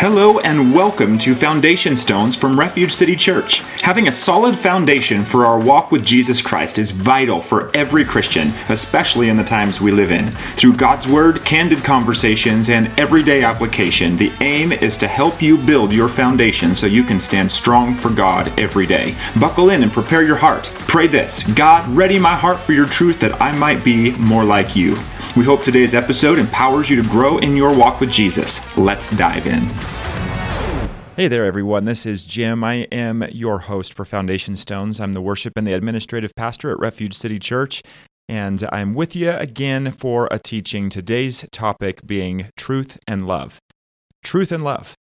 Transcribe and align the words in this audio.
Hello 0.00 0.38
and 0.38 0.72
welcome 0.74 1.18
to 1.18 1.34
Foundation 1.34 1.94
Stones 1.94 2.34
from 2.34 2.58
Refuge 2.58 2.90
City 2.90 3.14
Church. 3.14 3.58
Having 3.82 4.08
a 4.08 4.12
solid 4.12 4.58
foundation 4.58 5.26
for 5.26 5.44
our 5.44 5.60
walk 5.60 5.92
with 5.92 6.06
Jesus 6.06 6.40
Christ 6.40 6.78
is 6.78 6.90
vital 6.90 7.38
for 7.38 7.70
every 7.76 8.02
Christian, 8.02 8.48
especially 8.70 9.28
in 9.28 9.36
the 9.36 9.44
times 9.44 9.78
we 9.78 9.92
live 9.92 10.10
in. 10.10 10.30
Through 10.56 10.76
God's 10.76 11.06
Word, 11.06 11.44
candid 11.44 11.84
conversations, 11.84 12.70
and 12.70 12.86
everyday 12.98 13.44
application, 13.44 14.16
the 14.16 14.32
aim 14.40 14.72
is 14.72 14.96
to 14.96 15.06
help 15.06 15.42
you 15.42 15.58
build 15.58 15.92
your 15.92 16.08
foundation 16.08 16.74
so 16.74 16.86
you 16.86 17.02
can 17.02 17.20
stand 17.20 17.52
strong 17.52 17.94
for 17.94 18.08
God 18.08 18.58
every 18.58 18.86
day. 18.86 19.14
Buckle 19.38 19.68
in 19.68 19.82
and 19.82 19.92
prepare 19.92 20.22
your 20.22 20.36
heart. 20.36 20.64
Pray 20.88 21.08
this 21.08 21.42
God, 21.52 21.86
ready 21.90 22.18
my 22.18 22.34
heart 22.34 22.58
for 22.58 22.72
your 22.72 22.86
truth 22.86 23.20
that 23.20 23.38
I 23.38 23.52
might 23.52 23.84
be 23.84 24.12
more 24.12 24.44
like 24.44 24.74
you. 24.74 24.96
We 25.36 25.44
hope 25.44 25.62
today's 25.62 25.94
episode 25.94 26.40
empowers 26.40 26.90
you 26.90 27.00
to 27.00 27.08
grow 27.08 27.38
in 27.38 27.56
your 27.56 27.72
walk 27.76 28.00
with 28.00 28.10
Jesus. 28.10 28.76
Let's 28.76 29.10
dive 29.10 29.46
in. 29.46 29.68
Hey 31.20 31.28
there, 31.28 31.44
everyone. 31.44 31.84
This 31.84 32.06
is 32.06 32.24
Jim. 32.24 32.64
I 32.64 32.88
am 32.90 33.22
your 33.30 33.58
host 33.58 33.92
for 33.92 34.06
Foundation 34.06 34.56
Stones. 34.56 35.00
I'm 35.00 35.12
the 35.12 35.20
worship 35.20 35.52
and 35.54 35.66
the 35.66 35.74
administrative 35.74 36.34
pastor 36.34 36.70
at 36.70 36.78
Refuge 36.78 37.12
City 37.12 37.38
Church, 37.38 37.82
and 38.26 38.66
I'm 38.72 38.94
with 38.94 39.14
you 39.14 39.32
again 39.32 39.90
for 39.90 40.28
a 40.30 40.38
teaching. 40.38 40.88
Today's 40.88 41.44
topic 41.52 42.06
being 42.06 42.48
truth 42.56 42.96
and 43.06 43.26
love. 43.26 43.58
Truth 44.24 44.50
and 44.50 44.64
love. 44.64 44.94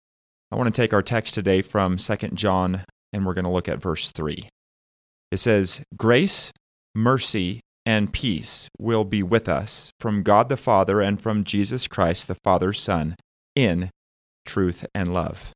I 0.51 0.55
want 0.55 0.73
to 0.73 0.81
take 0.81 0.91
our 0.91 1.03
text 1.03 1.35
today 1.35 1.61
from 1.61 1.97
2 1.97 2.15
John, 2.33 2.83
and 3.13 3.23
we're 3.23 3.35
going 3.35 3.45
to 3.45 3.51
look 3.51 3.69
at 3.69 3.79
verse 3.79 4.09
3. 4.09 4.49
It 5.31 5.37
says, 5.37 5.81
Grace, 5.95 6.51
mercy, 6.95 7.59
and 7.85 8.11
peace 8.11 8.67
will 8.79 9.03
be 9.03 9.21
with 9.21 9.47
us 9.47 9.91
from 9.99 10.23
God 10.23 10.49
the 10.49 10.57
Father 10.57 10.99
and 10.99 11.21
from 11.21 11.43
Jesus 11.43 11.85
Christ, 11.85 12.27
the 12.27 12.37
Father's 12.43 12.81
Son, 12.81 13.15
in 13.55 13.91
truth 14.47 14.83
and 14.95 15.13
love. 15.13 15.53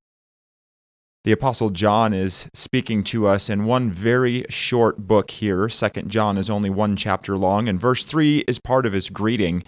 The 1.24 1.32
Apostle 1.32 1.70
John 1.70 2.14
is 2.14 2.48
speaking 2.56 3.04
to 3.06 3.28
us 3.28 3.48
in 3.48 3.66
one 3.66 3.92
very 3.92 4.44
short 4.50 4.98
book 4.98 5.30
here. 5.30 5.70
Second 5.70 6.10
John 6.10 6.36
is 6.36 6.50
only 6.50 6.72
one 6.72 6.96
chapter 6.96 7.38
long, 7.38 7.68
and 7.68 7.80
verse 7.80 8.06
3 8.06 8.40
is 8.48 8.58
part 8.58 8.88
of 8.88 8.94
his 8.94 9.10
greeting. 9.10 9.64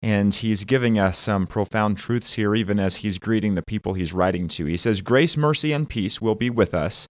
And 0.00 0.34
he's 0.34 0.64
giving 0.64 0.98
us 0.98 1.18
some 1.18 1.46
profound 1.46 1.98
truths 1.98 2.34
here, 2.34 2.54
even 2.54 2.78
as 2.78 2.96
he's 2.96 3.18
greeting 3.18 3.54
the 3.54 3.62
people 3.62 3.92
he's 3.92 4.14
writing 4.14 4.48
to. 4.48 4.64
He 4.64 4.78
says, 4.78 5.02
Grace, 5.02 5.36
mercy, 5.36 5.72
and 5.72 5.88
peace 5.88 6.22
will 6.22 6.34
be 6.34 6.48
with 6.48 6.72
us. 6.72 7.06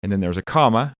And 0.00 0.12
then 0.12 0.20
there's 0.20 0.36
a 0.36 0.42
comma, 0.42 0.94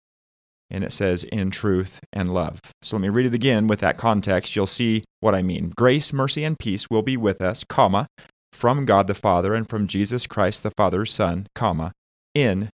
and 0.71 0.83
it 0.83 0.93
says, 0.93 1.23
in 1.25 1.53
truth 1.53 2.01
and 2.13 2.35
love. 2.35 2.61
So 2.83 2.97
let 2.97 3.03
me 3.03 3.09
read 3.11 3.27
it 3.27 3.35
again 3.35 3.69
with 3.69 3.79
that 3.81 3.97
context. 3.97 4.57
You'll 4.57 4.67
see 4.67 5.05
what 5.21 5.37
I 5.37 5.43
mean. 5.43 5.73
Grace, 5.77 6.13
mercy, 6.13 6.43
and 6.43 6.59
peace 6.59 6.91
will 6.91 7.03
be 7.03 7.17
with 7.17 7.41
us, 7.41 7.63
comma, 7.63 8.09
from 8.53 8.85
God 8.87 9.07
the 9.07 9.15
Father 9.15 9.55
and 9.55 9.69
from 9.69 9.87
Jesus 9.87 10.27
Christ 10.27 10.65
the 10.65 10.73
Father's 10.73 11.13
Son, 11.13 11.47
comma, 11.55 11.93
in 12.35 12.71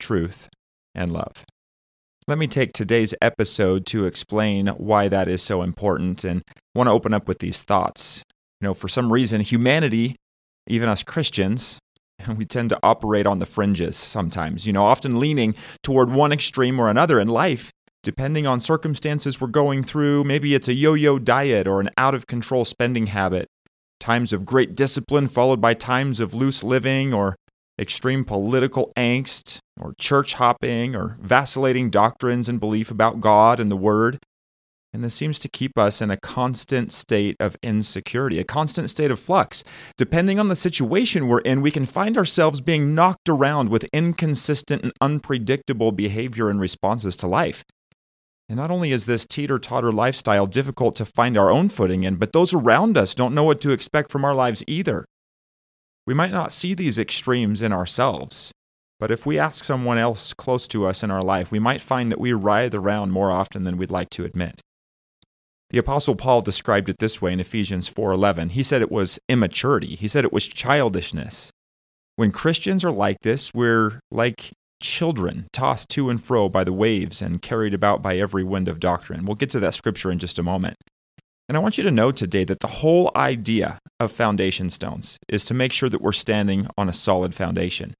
truth 0.00 0.48
and 0.94 1.12
love. 1.12 1.44
Let 2.26 2.36
me 2.36 2.46
take 2.46 2.72
today's 2.72 3.14
episode 3.22 3.86
to 3.86 4.04
explain 4.04 4.66
why 4.68 5.08
that 5.08 5.28
is 5.28 5.42
so 5.42 5.62
important 5.62 6.24
and 6.24 6.42
want 6.74 6.88
to 6.88 6.92
open 6.92 7.14
up 7.14 7.26
with 7.26 7.38
these 7.38 7.62
thoughts. 7.62 8.22
You 8.60 8.68
know, 8.68 8.74
for 8.74 8.88
some 8.88 9.12
reason, 9.12 9.40
humanity, 9.40 10.16
even 10.66 10.88
us 10.88 11.02
Christians, 11.02 11.78
we 12.36 12.44
tend 12.44 12.68
to 12.70 12.78
operate 12.82 13.26
on 13.26 13.38
the 13.38 13.46
fringes 13.46 13.96
sometimes, 13.96 14.66
you 14.66 14.72
know, 14.72 14.84
often 14.84 15.18
leaning 15.18 15.54
toward 15.82 16.10
one 16.10 16.32
extreme 16.32 16.78
or 16.78 16.90
another 16.90 17.18
in 17.18 17.28
life, 17.28 17.70
depending 18.02 18.46
on 18.46 18.60
circumstances 18.60 19.40
we're 19.40 19.46
going 19.46 19.82
through. 19.82 20.24
Maybe 20.24 20.54
it's 20.54 20.68
a 20.68 20.74
yo 20.74 20.94
yo 20.94 21.18
diet 21.18 21.66
or 21.66 21.80
an 21.80 21.88
out 21.96 22.14
of 22.14 22.26
control 22.26 22.64
spending 22.64 23.06
habit, 23.06 23.46
times 24.00 24.32
of 24.32 24.44
great 24.44 24.74
discipline 24.74 25.28
followed 25.28 25.60
by 25.60 25.72
times 25.72 26.20
of 26.20 26.34
loose 26.34 26.62
living 26.62 27.14
or 27.14 27.36
extreme 27.78 28.24
political 28.24 28.92
angst 28.96 29.58
or 29.80 29.94
church 29.98 30.34
hopping 30.34 30.96
or 30.96 31.16
vacillating 31.20 31.90
doctrines 31.90 32.48
and 32.48 32.60
belief 32.60 32.90
about 32.90 33.20
God 33.20 33.60
and 33.60 33.70
the 33.70 33.76
Word. 33.76 34.18
And 34.92 35.04
this 35.04 35.14
seems 35.14 35.38
to 35.40 35.50
keep 35.50 35.76
us 35.76 36.00
in 36.00 36.10
a 36.10 36.16
constant 36.16 36.92
state 36.92 37.36
of 37.38 37.56
insecurity, 37.62 38.38
a 38.38 38.44
constant 38.44 38.88
state 38.88 39.10
of 39.10 39.20
flux. 39.20 39.62
Depending 39.98 40.40
on 40.40 40.48
the 40.48 40.56
situation 40.56 41.28
we're 41.28 41.40
in, 41.40 41.60
we 41.60 41.70
can 41.70 41.84
find 41.84 42.16
ourselves 42.16 42.62
being 42.62 42.94
knocked 42.94 43.28
around 43.28 43.68
with 43.68 43.84
inconsistent 43.92 44.82
and 44.82 44.92
unpredictable 45.00 45.92
behavior 45.92 46.48
and 46.48 46.58
responses 46.58 47.16
to 47.16 47.26
life. 47.26 47.64
And 48.48 48.56
not 48.56 48.70
only 48.70 48.92
is 48.92 49.04
this 49.04 49.26
teeter 49.26 49.58
totter 49.58 49.92
lifestyle 49.92 50.46
difficult 50.46 50.96
to 50.96 51.04
find 51.04 51.36
our 51.36 51.50
own 51.50 51.68
footing 51.68 52.04
in, 52.04 52.16
but 52.16 52.32
those 52.32 52.54
around 52.54 52.96
us 52.96 53.14
don't 53.14 53.34
know 53.34 53.44
what 53.44 53.60
to 53.60 53.72
expect 53.72 54.10
from 54.10 54.24
our 54.24 54.34
lives 54.34 54.64
either. 54.66 55.04
We 56.08 56.14
might 56.14 56.32
not 56.32 56.52
see 56.52 56.72
these 56.72 56.98
extremes 56.98 57.60
in 57.60 57.70
ourselves, 57.70 58.50
but 58.98 59.10
if 59.10 59.26
we 59.26 59.38
ask 59.38 59.62
someone 59.62 59.98
else 59.98 60.32
close 60.32 60.66
to 60.68 60.86
us 60.86 61.02
in 61.02 61.10
our 61.10 61.20
life, 61.20 61.52
we 61.52 61.58
might 61.58 61.82
find 61.82 62.10
that 62.10 62.18
we 62.18 62.32
writhe 62.32 62.74
around 62.74 63.10
more 63.10 63.30
often 63.30 63.64
than 63.64 63.76
we'd 63.76 63.90
like 63.90 64.08
to 64.12 64.24
admit. 64.24 64.62
The 65.68 65.76
apostle 65.76 66.16
Paul 66.16 66.40
described 66.40 66.88
it 66.88 66.96
this 66.98 67.20
way 67.20 67.34
in 67.34 67.40
Ephesians 67.40 67.88
4:11. 67.88 68.52
He 68.52 68.62
said 68.62 68.80
it 68.80 68.90
was 68.90 69.18
immaturity. 69.28 69.96
He 69.96 70.08
said 70.08 70.24
it 70.24 70.32
was 70.32 70.46
childishness. 70.46 71.50
When 72.16 72.32
Christians 72.32 72.84
are 72.84 72.90
like 72.90 73.18
this, 73.20 73.52
we're 73.52 74.00
like 74.10 74.54
children 74.80 75.46
tossed 75.52 75.90
to 75.90 76.08
and 76.08 76.24
fro 76.24 76.48
by 76.48 76.64
the 76.64 76.72
waves 76.72 77.20
and 77.20 77.42
carried 77.42 77.74
about 77.74 78.00
by 78.00 78.16
every 78.16 78.44
wind 78.44 78.66
of 78.66 78.80
doctrine. 78.80 79.26
We'll 79.26 79.34
get 79.34 79.50
to 79.50 79.60
that 79.60 79.74
scripture 79.74 80.10
in 80.10 80.18
just 80.18 80.38
a 80.38 80.42
moment. 80.42 80.78
And 81.48 81.56
I 81.56 81.60
want 81.60 81.78
you 81.78 81.84
to 81.84 81.90
know 81.90 82.12
today 82.12 82.44
that 82.44 82.60
the 82.60 82.66
whole 82.66 83.10
idea 83.16 83.78
of 83.98 84.12
foundation 84.12 84.68
stones 84.68 85.18
is 85.28 85.46
to 85.46 85.54
make 85.54 85.72
sure 85.72 85.88
that 85.88 86.02
we're 86.02 86.12
standing 86.12 86.68
on 86.76 86.88
a 86.88 86.92
solid 86.92 87.34
foundation. 87.34 87.94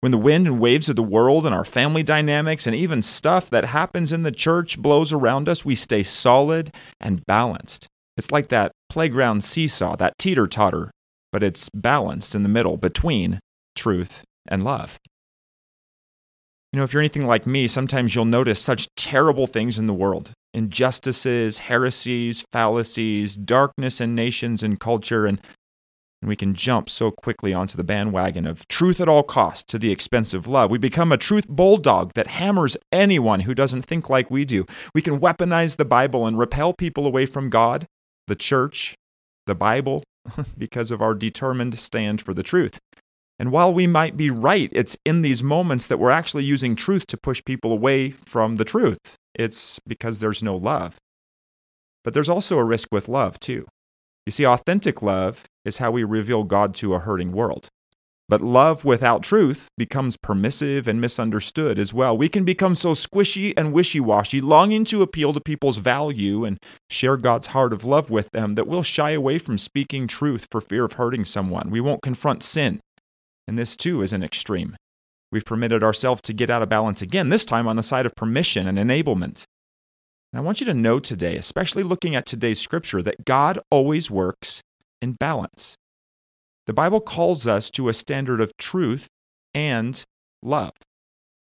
When 0.00 0.10
the 0.10 0.18
wind 0.18 0.46
and 0.46 0.58
waves 0.58 0.88
of 0.88 0.96
the 0.96 1.02
world 1.02 1.44
and 1.44 1.54
our 1.54 1.64
family 1.64 2.02
dynamics 2.02 2.66
and 2.66 2.74
even 2.74 3.02
stuff 3.02 3.50
that 3.50 3.66
happens 3.66 4.10
in 4.12 4.22
the 4.22 4.32
church 4.32 4.78
blows 4.78 5.12
around 5.12 5.48
us, 5.48 5.64
we 5.64 5.74
stay 5.74 6.02
solid 6.02 6.72
and 7.00 7.24
balanced. 7.26 7.88
It's 8.16 8.30
like 8.30 8.48
that 8.48 8.72
playground 8.88 9.44
seesaw, 9.44 9.96
that 9.96 10.18
teeter 10.18 10.46
totter, 10.46 10.90
but 11.30 11.42
it's 11.42 11.68
balanced 11.74 12.34
in 12.34 12.42
the 12.42 12.48
middle 12.48 12.76
between 12.76 13.38
truth 13.76 14.24
and 14.48 14.64
love. 14.64 14.98
You 16.72 16.78
know, 16.78 16.84
if 16.84 16.92
you're 16.92 17.02
anything 17.02 17.26
like 17.26 17.46
me, 17.46 17.68
sometimes 17.68 18.14
you'll 18.14 18.24
notice 18.24 18.60
such 18.60 18.88
terrible 18.96 19.46
things 19.46 19.78
in 19.78 19.86
the 19.86 19.94
world 19.94 20.32
injustices, 20.54 21.58
heresies, 21.58 22.44
fallacies, 22.52 23.36
darkness 23.36 24.00
in 24.00 24.14
nations 24.14 24.62
and 24.62 24.80
culture, 24.80 25.26
and 25.26 25.40
and 26.22 26.28
we 26.30 26.36
can 26.36 26.54
jump 26.54 26.88
so 26.88 27.10
quickly 27.10 27.52
onto 27.52 27.76
the 27.76 27.84
bandwagon 27.84 28.46
of 28.46 28.66
truth 28.66 28.98
at 28.98 29.10
all 29.10 29.22
costs 29.22 29.62
to 29.64 29.78
the 29.78 29.92
expense 29.92 30.32
of 30.32 30.46
love. 30.46 30.70
We 30.70 30.78
become 30.78 31.12
a 31.12 31.18
truth 31.18 31.46
bulldog 31.46 32.14
that 32.14 32.28
hammers 32.28 32.78
anyone 32.90 33.40
who 33.40 33.54
doesn't 33.54 33.82
think 33.82 34.08
like 34.08 34.30
we 34.30 34.46
do. 34.46 34.64
We 34.94 35.02
can 35.02 35.20
weaponize 35.20 35.76
the 35.76 35.84
Bible 35.84 36.26
and 36.26 36.38
repel 36.38 36.72
people 36.72 37.06
away 37.06 37.26
from 37.26 37.50
God, 37.50 37.86
the 38.26 38.34
church, 38.34 38.94
the 39.44 39.54
Bible, 39.54 40.02
because 40.56 40.90
of 40.90 41.02
our 41.02 41.12
determined 41.12 41.78
stand 41.78 42.22
for 42.22 42.32
the 42.32 42.42
truth. 42.42 42.78
And 43.38 43.50
while 43.50 43.74
we 43.74 43.86
might 43.86 44.16
be 44.16 44.30
right, 44.30 44.70
it's 44.72 44.96
in 45.04 45.22
these 45.22 45.42
moments 45.42 45.88
that 45.88 45.98
we're 45.98 46.10
actually 46.10 46.44
using 46.44 46.76
truth 46.76 47.06
to 47.08 47.16
push 47.16 47.42
people 47.44 47.72
away 47.72 48.10
from 48.10 48.56
the 48.56 48.64
truth. 48.64 49.16
It's 49.34 49.80
because 49.86 50.20
there's 50.20 50.42
no 50.42 50.54
love. 50.56 50.96
But 52.04 52.14
there's 52.14 52.28
also 52.28 52.58
a 52.58 52.64
risk 52.64 52.88
with 52.92 53.08
love, 53.08 53.40
too. 53.40 53.66
You 54.26 54.30
see, 54.30 54.46
authentic 54.46 55.02
love 55.02 55.44
is 55.64 55.78
how 55.78 55.90
we 55.90 56.04
reveal 56.04 56.44
God 56.44 56.74
to 56.76 56.94
a 56.94 57.00
hurting 57.00 57.32
world. 57.32 57.68
But 58.28 58.40
love 58.40 58.86
without 58.86 59.22
truth 59.22 59.68
becomes 59.76 60.16
permissive 60.16 60.88
and 60.88 60.98
misunderstood 60.98 61.78
as 61.78 61.92
well. 61.92 62.16
We 62.16 62.30
can 62.30 62.44
become 62.44 62.74
so 62.74 62.92
squishy 62.92 63.52
and 63.54 63.72
wishy 63.72 64.00
washy, 64.00 64.40
longing 64.40 64.86
to 64.86 65.02
appeal 65.02 65.34
to 65.34 65.40
people's 65.40 65.76
value 65.76 66.44
and 66.44 66.56
share 66.88 67.18
God's 67.18 67.48
heart 67.48 67.74
of 67.74 67.84
love 67.84 68.08
with 68.08 68.30
them, 68.30 68.54
that 68.54 68.66
we'll 68.66 68.82
shy 68.82 69.10
away 69.10 69.38
from 69.38 69.58
speaking 69.58 70.06
truth 70.06 70.46
for 70.50 70.62
fear 70.62 70.84
of 70.84 70.92
hurting 70.92 71.26
someone. 71.26 71.68
We 71.70 71.82
won't 71.82 72.02
confront 72.02 72.42
sin. 72.42 72.80
And 73.46 73.58
this 73.58 73.76
too 73.76 74.02
is 74.02 74.12
an 74.12 74.22
extreme. 74.22 74.76
We've 75.30 75.44
permitted 75.44 75.82
ourselves 75.82 76.22
to 76.22 76.32
get 76.32 76.50
out 76.50 76.62
of 76.62 76.68
balance 76.68 77.02
again, 77.02 77.28
this 77.28 77.44
time 77.44 77.66
on 77.66 77.76
the 77.76 77.82
side 77.82 78.06
of 78.06 78.14
permission 78.14 78.66
and 78.66 78.78
enablement. 78.78 79.44
And 80.32 80.38
I 80.38 80.40
want 80.40 80.60
you 80.60 80.66
to 80.66 80.74
know 80.74 81.00
today, 81.00 81.36
especially 81.36 81.82
looking 81.82 82.14
at 82.14 82.26
today's 82.26 82.60
scripture, 82.60 83.02
that 83.02 83.24
God 83.24 83.58
always 83.70 84.10
works 84.10 84.62
in 85.02 85.12
balance. 85.12 85.76
The 86.66 86.72
Bible 86.72 87.00
calls 87.00 87.46
us 87.46 87.70
to 87.72 87.88
a 87.88 87.94
standard 87.94 88.40
of 88.40 88.56
truth 88.56 89.08
and 89.52 90.02
love. 90.42 90.72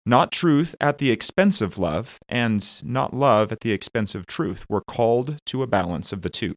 Not 0.07 0.33
truth 0.33 0.75
at 0.81 0.99
the 0.99 1.11
expense 1.11 1.61
of 1.61 1.79
love, 1.79 2.19
and 2.29 2.67
not 2.83 3.13
love 3.13 3.53
at 3.53 3.61
the 3.61 3.73
expense 3.73 4.15
of 4.15 4.27
truth. 4.27 4.65
We're 4.69 4.81
called 4.81 5.37
to 5.47 5.63
a 5.63 5.67
balance 5.67 6.13
of 6.13 6.23
the 6.23 6.31
two. 6.31 6.55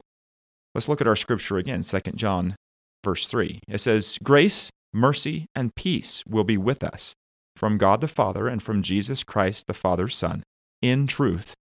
Let's 0.74 0.88
look 0.88 1.01
at 1.01 1.07
our 1.07 1.16
scripture 1.16 1.57
again, 1.57 1.84
2 1.84 2.00
John 2.16 2.56
verse 3.04 3.28
3. 3.28 3.60
It 3.68 3.80
says, 3.80 4.18
Grace, 4.24 4.69
mercy, 4.94 5.48
and 5.56 5.75
peace 5.75 6.24
will 6.28 6.44
be 6.44 6.57
with 6.57 6.84
us 6.84 7.13
from 7.56 7.78
God 7.78 8.01
the 8.01 8.07
Father 8.07 8.48
and 8.48 8.62
from 8.62 8.81
Jesus 8.81 9.24
Christ 9.24 9.68
the 9.68 9.74
Father's 9.74 10.16
Son, 10.16 10.44
in 10.81 11.07
truth 11.07 11.54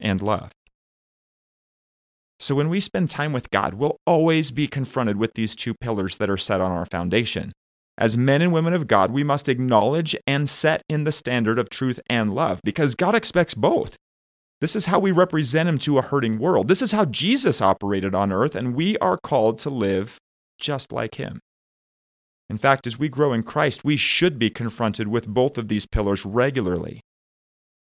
and 0.00 0.22
love. 0.22 0.52
So 2.40 2.54
when 2.54 2.68
we 2.68 2.80
spend 2.80 3.10
time 3.10 3.32
with 3.32 3.50
God, 3.50 3.74
we'll 3.74 3.96
always 4.06 4.50
be 4.50 4.68
confronted 4.68 5.16
with 5.16 5.34
these 5.34 5.56
two 5.56 5.74
pillars 5.74 6.18
that 6.18 6.30
are 6.30 6.36
set 6.36 6.60
on 6.60 6.70
our 6.70 6.86
foundation 6.86 7.50
as 7.98 8.16
men 8.16 8.40
and 8.40 8.52
women 8.52 8.72
of 8.72 8.86
God, 8.86 9.10
we 9.10 9.24
must 9.24 9.48
acknowledge 9.48 10.16
and 10.24 10.48
set 10.48 10.82
in 10.88 11.02
the 11.02 11.12
standard 11.12 11.58
of 11.58 11.68
truth 11.68 11.98
and 12.08 12.32
love 12.32 12.60
because 12.62 12.94
God 12.94 13.14
expects 13.14 13.54
both. 13.54 13.96
This 14.60 14.76
is 14.76 14.86
how 14.86 15.00
we 15.00 15.10
represent 15.10 15.68
Him 15.68 15.78
to 15.80 15.98
a 15.98 16.02
hurting 16.02 16.38
world. 16.38 16.68
This 16.68 16.80
is 16.80 16.92
how 16.92 17.04
Jesus 17.06 17.60
operated 17.60 18.14
on 18.14 18.32
earth, 18.32 18.54
and 18.54 18.74
we 18.74 18.96
are 18.98 19.18
called 19.18 19.58
to 19.60 19.70
live 19.70 20.18
just 20.60 20.92
like 20.92 21.16
Him. 21.16 21.40
In 22.50 22.58
fact, 22.58 22.86
as 22.86 22.98
we 22.98 23.08
grow 23.08 23.32
in 23.32 23.42
Christ, 23.42 23.84
we 23.84 23.96
should 23.96 24.38
be 24.38 24.50
confronted 24.50 25.08
with 25.08 25.26
both 25.26 25.58
of 25.58 25.68
these 25.68 25.86
pillars 25.86 26.24
regularly. 26.24 27.00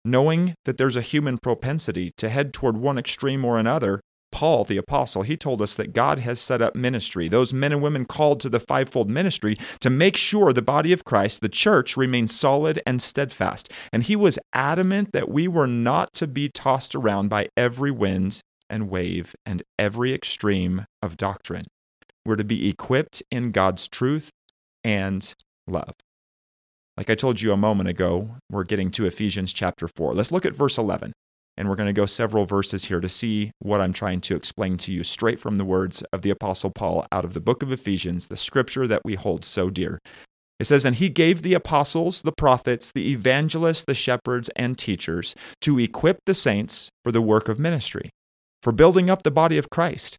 Knowing 0.05 0.55
that 0.65 0.77
there's 0.77 0.97
a 0.97 1.03
human 1.03 1.39
propensity 1.39 2.11
to 2.17 2.29
head 2.29 2.53
toward 2.53 2.77
one 2.77 2.99
extreme 2.99 3.45
or 3.45 3.59
another, 3.59 4.01
Paul, 4.33 4.65
the 4.65 4.77
apostle, 4.77 5.23
he 5.23 5.37
told 5.37 5.61
us 5.61 5.75
that 5.75 5.93
God 5.93 6.21
has 6.21 6.41
set 6.41 6.63
up 6.63 6.75
ministry, 6.75 7.29
those 7.29 7.53
men 7.53 7.73
and 7.73 7.83
women 7.83 8.05
called 8.05 8.41
to 8.41 8.49
the 8.49 8.61
fivefold 8.61 9.11
ministry, 9.11 9.57
to 9.81 9.91
make 9.91 10.17
sure 10.17 10.53
the 10.53 10.63
body 10.63 10.93
of 10.93 11.05
Christ, 11.05 11.41
the 11.41 11.49
church, 11.49 11.97
remains 11.97 12.39
solid 12.39 12.81
and 12.87 13.03
steadfast. 13.03 13.73
And 13.93 14.05
he 14.05 14.15
was 14.15 14.39
adamant 14.53 15.13
that 15.13 15.29
we 15.29 15.49
were 15.49 15.67
not 15.67 16.13
to 16.15 16.27
be 16.27 16.49
tossed 16.49 16.95
around 16.95 17.29
by 17.29 17.49
every 17.57 17.91
wind 17.91 18.41
and 18.69 18.89
wave 18.89 19.35
and 19.45 19.63
every 19.79 20.15
extreme 20.15 20.87
of 21.03 21.17
doctrine. 21.17 21.67
We're 22.25 22.37
to 22.37 22.45
be 22.45 22.69
equipped 22.69 23.23
in 23.31 23.51
God's 23.51 23.89
truth 23.89 24.31
and 24.85 25.35
love. 25.67 25.95
Like 26.97 27.09
I 27.11 27.15
told 27.15 27.41
you 27.41 27.53
a 27.53 27.57
moment 27.57 27.89
ago, 27.89 28.37
we're 28.51 28.65
getting 28.65 28.91
to 28.93 29.07
Ephesians 29.07 29.53
chapter 29.53 29.89
4. 29.89 30.15
Let's 30.15 30.33
look 30.33 30.45
at 30.45 30.55
verse 30.55 30.77
11. 30.77 31.13
And 31.57 31.69
we're 31.69 31.77
going 31.77 31.89
to 31.89 31.93
go 31.93 32.07
several 32.07 32.47
verses 32.47 32.85
here 32.85 33.01
to 33.01 33.09
see 33.09 33.51
what 33.59 33.81
I'm 33.81 33.93
trying 33.93 34.21
to 34.23 34.37
explain 34.37 34.77
to 34.79 34.93
you 34.93 35.03
straight 35.03 35.39
from 35.39 35.57
the 35.57 35.65
words 35.65 36.03
of 36.13 36.23
the 36.23 36.31
Apostle 36.31 36.71
Paul 36.71 37.07
out 37.13 37.25
of 37.25 37.35
the 37.35 37.41
book 37.41 37.63
of 37.63 37.73
Ephesians, 37.73 38.29
the 38.29 38.37
scripture 38.37 38.87
that 38.87 39.03
we 39.05 39.15
hold 39.15 39.45
so 39.45 39.69
dear. 39.69 39.99
It 40.59 40.67
says, 40.67 40.85
And 40.85 40.97
he 40.97 41.09
gave 41.09 41.43
the 41.43 41.55
apostles, 41.55 42.23
the 42.23 42.33
prophets, 42.33 42.93
the 42.95 43.11
evangelists, 43.11 43.85
the 43.85 43.95
shepherds, 43.95 44.51
and 44.57 44.79
teachers 44.79 45.35
to 45.63 45.79
equip 45.79 46.19
the 46.27 46.35
saints 46.35 46.91
for 47.03 47.13
the 47.13 47.23
work 47.23 47.49
of 47.49 47.59
ministry, 47.59 48.11
for 48.63 48.73
building 48.73 49.11
up 49.11 49.23
the 49.23 49.31
body 49.31 49.59
of 49.59 49.71
Christ 49.71 50.19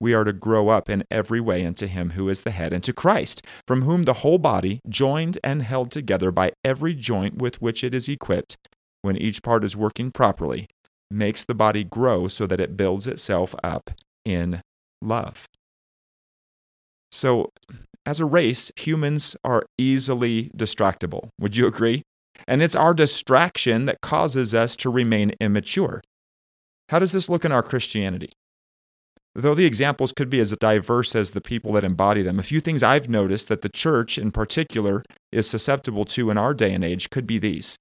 we 0.00 0.14
are 0.14 0.24
to 0.24 0.32
grow 0.32 0.68
up 0.68 0.88
in 0.88 1.04
every 1.10 1.40
way 1.40 1.62
into 1.62 1.86
Him 1.86 2.10
who 2.10 2.28
is 2.28 2.42
the 2.42 2.50
head, 2.50 2.72
into 2.72 2.92
Christ, 2.92 3.42
from 3.66 3.82
whom 3.82 4.04
the 4.04 4.14
whole 4.14 4.38
body, 4.38 4.80
joined 4.88 5.38
and 5.42 5.62
held 5.62 5.90
together 5.90 6.30
by 6.30 6.52
every 6.64 6.94
joint 6.94 7.38
with 7.38 7.60
which 7.60 7.82
it 7.82 7.94
is 7.94 8.08
equipped, 8.08 8.56
when 9.02 9.16
each 9.16 9.42
part 9.42 9.64
is 9.64 9.76
working 9.76 10.10
properly, 10.10 10.68
makes 11.10 11.44
the 11.44 11.54
body 11.54 11.84
grow 11.84 12.28
so 12.28 12.46
that 12.46 12.60
it 12.60 12.76
builds 12.76 13.06
itself 13.06 13.54
up 13.62 13.90
in 14.24 14.60
love. 15.00 15.46
So, 17.10 17.50
as 18.04 18.20
a 18.20 18.24
race, 18.24 18.70
humans 18.76 19.36
are 19.44 19.66
easily 19.76 20.50
distractible. 20.56 21.28
Would 21.40 21.56
you 21.56 21.66
agree? 21.66 22.02
And 22.46 22.62
it's 22.62 22.76
our 22.76 22.94
distraction 22.94 23.86
that 23.86 24.00
causes 24.00 24.54
us 24.54 24.76
to 24.76 24.90
remain 24.90 25.32
immature. 25.40 26.02
How 26.88 26.98
does 26.98 27.12
this 27.12 27.28
look 27.28 27.44
in 27.44 27.52
our 27.52 27.62
Christianity? 27.62 28.32
Though 29.38 29.54
the 29.54 29.66
examples 29.66 30.10
could 30.10 30.28
be 30.30 30.40
as 30.40 30.50
diverse 30.56 31.14
as 31.14 31.30
the 31.30 31.40
people 31.40 31.72
that 31.74 31.84
embody 31.84 32.22
them, 32.22 32.40
a 32.40 32.42
few 32.42 32.58
things 32.58 32.82
I've 32.82 33.08
noticed 33.08 33.46
that 33.46 33.62
the 33.62 33.68
church 33.68 34.18
in 34.18 34.32
particular 34.32 35.04
is 35.30 35.48
susceptible 35.48 36.04
to 36.06 36.28
in 36.30 36.36
our 36.36 36.52
day 36.52 36.74
and 36.74 36.82
age 36.82 37.08
could 37.10 37.24
be 37.24 37.38
these. 37.38 37.78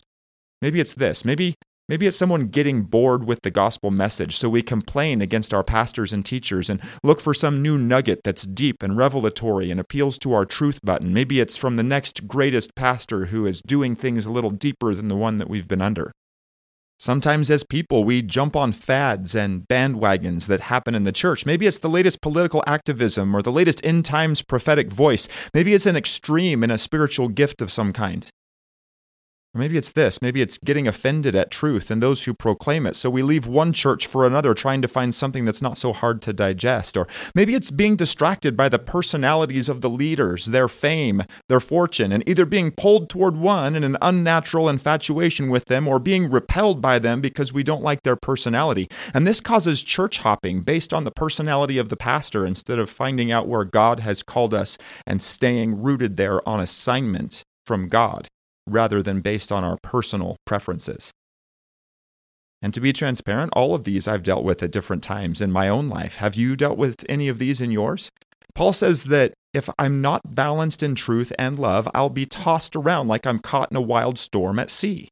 Maybe 0.61 0.79
it's 0.79 0.93
this. 0.93 1.25
Maybe 1.25 1.55
Maybe 1.89 2.05
it's 2.05 2.17
someone 2.17 2.47
getting 2.47 2.83
bored 2.83 3.25
with 3.25 3.43
the 3.43 3.49
gospel 3.49 3.91
message, 3.91 4.37
so 4.37 4.49
we 4.49 4.61
complain 4.61 5.21
against 5.21 5.53
our 5.53 5.63
pastors 5.63 6.11
and 6.11 6.23
teachers 6.23 6.69
and 6.69 6.81
look 7.01 7.21
for 7.21 7.33
some 7.33 7.61
new 7.61 7.77
nugget 7.77 8.19
that's 8.25 8.43
deep 8.43 8.83
and 8.83 8.97
revelatory 8.97 9.71
and 9.71 9.79
appeals 9.79 10.19
to 10.19 10.33
our 10.33 10.45
truth 10.45 10.79
button. 10.83 11.13
Maybe 11.13 11.39
it's 11.39 11.55
from 11.55 11.77
the 11.77 11.83
next 11.83 12.27
greatest 12.27 12.75
pastor 12.75 13.27
who 13.27 13.45
is 13.45 13.61
doing 13.61 13.95
things 13.95 14.25
a 14.25 14.31
little 14.31 14.51
deeper 14.51 14.93
than 14.93 15.07
the 15.07 15.15
one 15.15 15.37
that 15.37 15.49
we've 15.49 15.67
been 15.67 15.81
under. 15.81 16.11
Sometimes, 16.99 17.51
as 17.51 17.63
people, 17.63 18.03
we 18.03 18.23
jump 18.23 18.55
on 18.55 18.71
fads 18.71 19.35
and 19.35 19.67
bandwagons 19.67 20.47
that 20.47 20.61
happen 20.61 20.95
in 20.95 21.03
the 21.03 21.11
church. 21.11 21.45
Maybe 21.45 21.67
it's 21.67 21.77
the 21.77 21.89
latest 21.89 22.21
political 22.21 22.63
activism 22.65 23.35
or 23.35 23.43
the 23.43 23.51
latest 23.51 23.79
end 23.83 24.03
times 24.03 24.41
prophetic 24.41 24.91
voice. 24.91 25.27
Maybe 25.53 25.75
it's 25.75 25.85
an 25.85 25.95
extreme 25.95 26.63
in 26.63 26.71
a 26.71 26.77
spiritual 26.77 27.29
gift 27.29 27.61
of 27.61 27.71
some 27.71 27.93
kind. 27.93 28.25
Or 29.53 29.59
maybe 29.59 29.77
it's 29.77 29.91
this. 29.91 30.21
Maybe 30.21 30.41
it's 30.41 30.57
getting 30.57 30.87
offended 30.87 31.33
at 31.33 31.51
truth 31.51 31.89
and 31.89 32.03
those 32.03 32.25
who 32.25 32.33
proclaim 32.33 32.85
it. 32.85 32.95
So 32.95 33.09
we 33.09 33.23
leave 33.23 33.47
one 33.47 33.73
church 33.73 34.05
for 34.05 34.27
another 34.27 34.53
trying 34.53 34.81
to 34.81 34.87
find 34.87 35.15
something 35.15 35.45
that's 35.45 35.61
not 35.61 35.77
so 35.77 35.93
hard 35.93 36.21
to 36.23 36.33
digest. 36.33 36.97
Or 36.97 37.07
maybe 37.33 37.55
it's 37.55 37.71
being 37.71 37.95
distracted 37.95 38.57
by 38.57 38.69
the 38.69 38.77
personalities 38.77 39.69
of 39.69 39.81
the 39.81 39.89
leaders, 39.89 40.47
their 40.47 40.67
fame, 40.67 41.23
their 41.47 41.61
fortune, 41.61 42.11
and 42.11 42.27
either 42.27 42.45
being 42.45 42.71
pulled 42.71 43.09
toward 43.09 43.37
one 43.37 43.75
in 43.75 43.83
an 43.83 43.97
unnatural 44.01 44.69
infatuation 44.69 45.49
with 45.49 45.65
them 45.65 45.87
or 45.87 45.97
being 45.97 46.29
repelled 46.29 46.81
by 46.81 46.99
them 46.99 47.21
because 47.21 47.53
we 47.53 47.63
don't 47.63 47.83
like 47.83 48.03
their 48.03 48.17
personality. 48.17 48.87
And 49.13 49.25
this 49.25 49.41
causes 49.41 49.81
church 49.81 50.19
hopping 50.19 50.61
based 50.61 50.93
on 50.93 51.05
the 51.05 51.11
personality 51.11 51.77
of 51.77 51.89
the 51.89 51.97
pastor 51.97 52.45
instead 52.45 52.79
of 52.79 52.89
finding 52.89 53.31
out 53.31 53.47
where 53.47 53.63
God 53.63 54.01
has 54.01 54.23
called 54.23 54.53
us 54.53 54.77
and 55.05 55.21
staying 55.21 55.81
rooted 55.81 56.17
there 56.17 56.47
on 56.47 56.59
assignment 56.59 57.43
from 57.65 57.87
God 57.87 58.27
rather 58.67 59.01
than 59.01 59.21
based 59.21 59.51
on 59.51 59.63
our 59.63 59.77
personal 59.81 60.37
preferences. 60.45 61.11
And 62.61 62.73
to 62.73 62.81
be 62.81 62.91
transparent, 62.91 63.53
all 63.55 63.75
of 63.75 63.83
these 63.83 64.07
I've 64.07 64.23
dealt 64.23 64.43
with 64.43 64.63
at 64.63 64.71
different 64.71 65.03
times 65.03 65.41
in 65.41 65.51
my 65.51 65.69
own 65.69 65.87
life. 65.87 66.15
Have 66.15 66.35
you 66.35 66.55
dealt 66.55 66.77
with 66.77 67.05
any 67.07 67.27
of 67.27 67.37
these 67.37 67.61
in 67.61 67.71
yours? 67.71 68.09
Paul 68.55 68.73
says 68.73 69.05
that 69.05 69.33
if 69.53 69.69
I'm 69.77 70.01
not 70.01 70.35
balanced 70.35 70.81
in 70.81 70.95
truth 70.95 71.31
and 71.37 71.59
love, 71.59 71.87
I'll 71.93 72.09
be 72.09 72.25
tossed 72.25 72.75
around 72.75 73.07
like 73.07 73.27
I'm 73.27 73.39
caught 73.39 73.71
in 73.71 73.77
a 73.77 73.81
wild 73.81 74.17
storm 74.17 74.57
at 74.57 74.71
sea. 74.71 75.09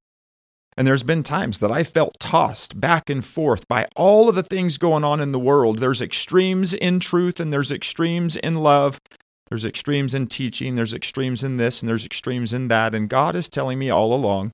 And 0.77 0.85
there's 0.85 1.03
been 1.03 1.23
times 1.23 1.59
that 1.59 1.71
I 1.71 1.83
felt 1.83 2.19
tossed 2.19 2.79
back 2.79 3.09
and 3.09 3.23
forth 3.23 3.67
by 3.67 3.87
all 3.95 4.27
of 4.27 4.35
the 4.35 4.43
things 4.43 4.77
going 4.77 5.03
on 5.03 5.21
in 5.21 5.31
the 5.31 5.39
world. 5.39 5.79
There's 5.79 6.01
extremes 6.01 6.73
in 6.73 6.99
truth 6.99 7.39
and 7.39 7.53
there's 7.53 7.71
extremes 7.71 8.35
in 8.35 8.55
love. 8.55 8.99
There's 9.49 9.65
extremes 9.65 10.13
in 10.13 10.27
teaching, 10.27 10.75
there's 10.75 10.93
extremes 10.93 11.43
in 11.43 11.57
this, 11.57 11.81
and 11.81 11.89
there's 11.89 12.05
extremes 12.05 12.53
in 12.53 12.67
that. 12.69 12.95
And 12.95 13.09
God 13.09 13.35
is 13.35 13.49
telling 13.49 13.77
me 13.77 13.89
all 13.89 14.13
along 14.13 14.51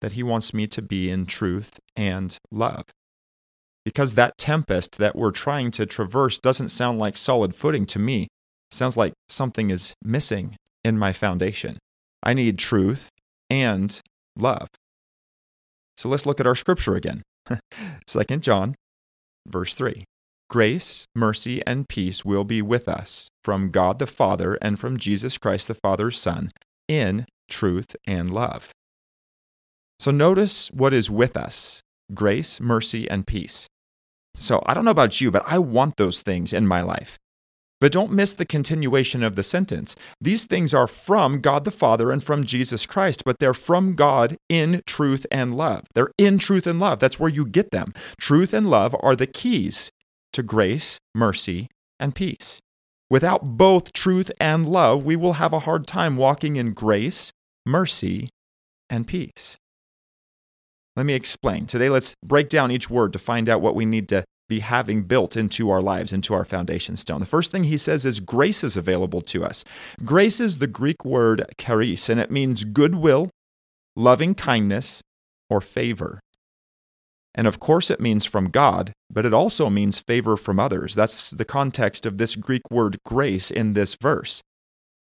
that 0.00 0.12
He 0.12 0.22
wants 0.22 0.54
me 0.54 0.66
to 0.68 0.82
be 0.82 1.10
in 1.10 1.26
truth 1.26 1.78
and 1.94 2.36
love. 2.50 2.84
Because 3.84 4.14
that 4.14 4.38
tempest 4.38 4.98
that 4.98 5.16
we're 5.16 5.30
trying 5.30 5.70
to 5.72 5.86
traverse 5.86 6.38
doesn't 6.38 6.70
sound 6.70 6.98
like 6.98 7.16
solid 7.16 7.54
footing 7.54 7.86
to 7.86 7.98
me. 7.98 8.22
It 8.70 8.74
sounds 8.74 8.96
like 8.96 9.12
something 9.28 9.70
is 9.70 9.94
missing 10.02 10.56
in 10.82 10.98
my 10.98 11.12
foundation. 11.12 11.78
I 12.22 12.32
need 12.32 12.58
truth 12.58 13.10
and 13.48 14.00
love. 14.36 14.68
So 15.96 16.08
let's 16.08 16.26
look 16.26 16.40
at 16.40 16.46
our 16.46 16.56
scripture 16.56 16.96
again. 16.96 17.22
Second 18.06 18.42
John, 18.42 18.74
verse 19.46 19.74
3. 19.74 20.04
Grace, 20.48 21.06
mercy, 21.12 21.60
and 21.66 21.88
peace 21.88 22.24
will 22.24 22.44
be 22.44 22.62
with 22.62 22.88
us 22.88 23.28
from 23.42 23.70
God 23.70 23.98
the 23.98 24.06
Father 24.06 24.56
and 24.62 24.78
from 24.78 24.96
Jesus 24.96 25.38
Christ 25.38 25.66
the 25.66 25.74
Father's 25.74 26.20
Son 26.20 26.50
in 26.86 27.26
truth 27.48 27.96
and 28.06 28.30
love. 28.30 28.70
So 29.98 30.12
notice 30.12 30.68
what 30.70 30.92
is 30.92 31.10
with 31.10 31.36
us 31.36 31.82
grace, 32.14 32.60
mercy, 32.60 33.10
and 33.10 33.26
peace. 33.26 33.66
So 34.36 34.62
I 34.66 34.74
don't 34.74 34.84
know 34.84 34.92
about 34.92 35.20
you, 35.20 35.32
but 35.32 35.42
I 35.46 35.58
want 35.58 35.96
those 35.96 36.22
things 36.22 36.52
in 36.52 36.64
my 36.64 36.80
life. 36.80 37.18
But 37.80 37.90
don't 37.92 38.12
miss 38.12 38.32
the 38.32 38.46
continuation 38.46 39.24
of 39.24 39.34
the 39.34 39.42
sentence. 39.42 39.96
These 40.20 40.44
things 40.44 40.72
are 40.72 40.86
from 40.86 41.40
God 41.40 41.64
the 41.64 41.70
Father 41.72 42.12
and 42.12 42.22
from 42.22 42.44
Jesus 42.44 42.86
Christ, 42.86 43.24
but 43.24 43.40
they're 43.40 43.52
from 43.52 43.96
God 43.96 44.36
in 44.48 44.82
truth 44.86 45.26
and 45.30 45.56
love. 45.56 45.86
They're 45.94 46.12
in 46.16 46.38
truth 46.38 46.66
and 46.68 46.78
love. 46.78 47.00
That's 47.00 47.18
where 47.18 47.28
you 47.28 47.44
get 47.44 47.72
them. 47.72 47.92
Truth 48.18 48.54
and 48.54 48.70
love 48.70 48.94
are 49.00 49.16
the 49.16 49.26
keys 49.26 49.90
to 50.32 50.42
grace, 50.42 50.98
mercy, 51.14 51.68
and 51.98 52.14
peace. 52.14 52.60
Without 53.08 53.56
both 53.56 53.92
truth 53.92 54.32
and 54.40 54.68
love, 54.68 55.04
we 55.04 55.16
will 55.16 55.34
have 55.34 55.52
a 55.52 55.60
hard 55.60 55.86
time 55.86 56.16
walking 56.16 56.56
in 56.56 56.72
grace, 56.72 57.30
mercy, 57.64 58.28
and 58.90 59.06
peace. 59.06 59.56
Let 60.96 61.06
me 61.06 61.14
explain. 61.14 61.66
Today, 61.66 61.88
let's 61.88 62.14
break 62.24 62.48
down 62.48 62.70
each 62.70 62.90
word 62.90 63.12
to 63.12 63.18
find 63.18 63.48
out 63.48 63.60
what 63.60 63.74
we 63.74 63.84
need 63.84 64.08
to 64.08 64.24
be 64.48 64.60
having 64.60 65.02
built 65.02 65.36
into 65.36 65.70
our 65.70 65.82
lives, 65.82 66.12
into 66.12 66.32
our 66.32 66.44
foundation 66.44 66.96
stone. 66.96 67.20
The 67.20 67.26
first 67.26 67.52
thing 67.52 67.64
he 67.64 67.76
says 67.76 68.06
is 68.06 68.20
grace 68.20 68.64
is 68.64 68.76
available 68.76 69.20
to 69.22 69.44
us. 69.44 69.64
Grace 70.04 70.40
is 70.40 70.58
the 70.58 70.66
Greek 70.66 71.04
word 71.04 71.44
charis, 71.58 72.08
and 72.08 72.20
it 72.20 72.30
means 72.30 72.64
goodwill, 72.64 73.30
loving 73.94 74.34
kindness, 74.34 75.02
or 75.50 75.60
favor. 75.60 76.20
And 77.36 77.46
of 77.46 77.60
course, 77.60 77.90
it 77.90 78.00
means 78.00 78.24
from 78.24 78.48
God, 78.48 78.92
but 79.10 79.26
it 79.26 79.34
also 79.34 79.68
means 79.68 79.98
favor 79.98 80.38
from 80.38 80.58
others. 80.58 80.94
That's 80.94 81.30
the 81.30 81.44
context 81.44 82.06
of 82.06 82.16
this 82.16 82.34
Greek 82.34 82.62
word 82.70 82.96
grace 83.04 83.50
in 83.50 83.74
this 83.74 83.94
verse. 83.94 84.42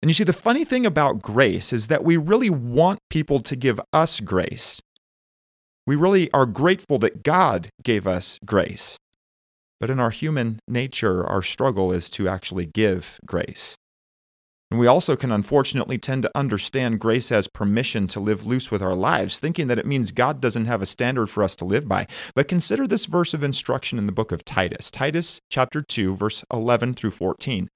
And 0.01 0.09
you 0.09 0.13
see, 0.13 0.23
the 0.23 0.33
funny 0.33 0.63
thing 0.63 0.85
about 0.85 1.21
grace 1.21 1.73
is 1.73 1.87
that 1.87 2.05
we 2.05 2.17
really 2.17 2.49
want 2.49 2.99
people 3.09 3.41
to 3.41 3.55
give 3.55 3.79
us 3.93 4.21
grace. 4.21 4.81
We 5.85 5.95
really 5.95 6.31
are 6.31 6.45
grateful 6.45 6.97
that 6.99 7.21
God 7.21 7.69
gave 7.83 8.07
us 8.07 8.39
grace. 8.45 8.97
But 9.79 9.89
in 9.89 9.99
our 9.99 10.09
human 10.09 10.59
nature, 10.67 11.27
our 11.27 11.41
struggle 11.41 11.91
is 11.91 12.09
to 12.11 12.29
actually 12.29 12.67
give 12.67 13.19
grace. 13.25 13.75
And 14.71 14.79
we 14.79 14.87
also 14.87 15.17
can 15.17 15.33
unfortunately 15.33 15.97
tend 15.97 16.23
to 16.23 16.31
understand 16.33 17.01
grace 17.01 17.29
as 17.29 17.49
permission 17.49 18.07
to 18.07 18.21
live 18.21 18.47
loose 18.47 18.71
with 18.71 18.81
our 18.81 18.95
lives, 18.95 19.37
thinking 19.37 19.67
that 19.67 19.77
it 19.77 19.85
means 19.85 20.11
God 20.11 20.39
doesn't 20.39 20.65
have 20.65 20.81
a 20.81 20.85
standard 20.85 21.29
for 21.29 21.43
us 21.43 21.57
to 21.57 21.65
live 21.65 21.89
by. 21.89 22.07
But 22.35 22.47
consider 22.47 22.87
this 22.87 23.05
verse 23.05 23.33
of 23.33 23.43
instruction 23.43 23.99
in 23.99 24.05
the 24.05 24.13
book 24.13 24.31
of 24.31 24.45
Titus, 24.45 24.89
Titus 24.89 25.41
chapter 25.49 25.81
2, 25.81 26.15
verse 26.15 26.45
11 26.53 26.93
through 26.93 27.11
14. 27.11 27.69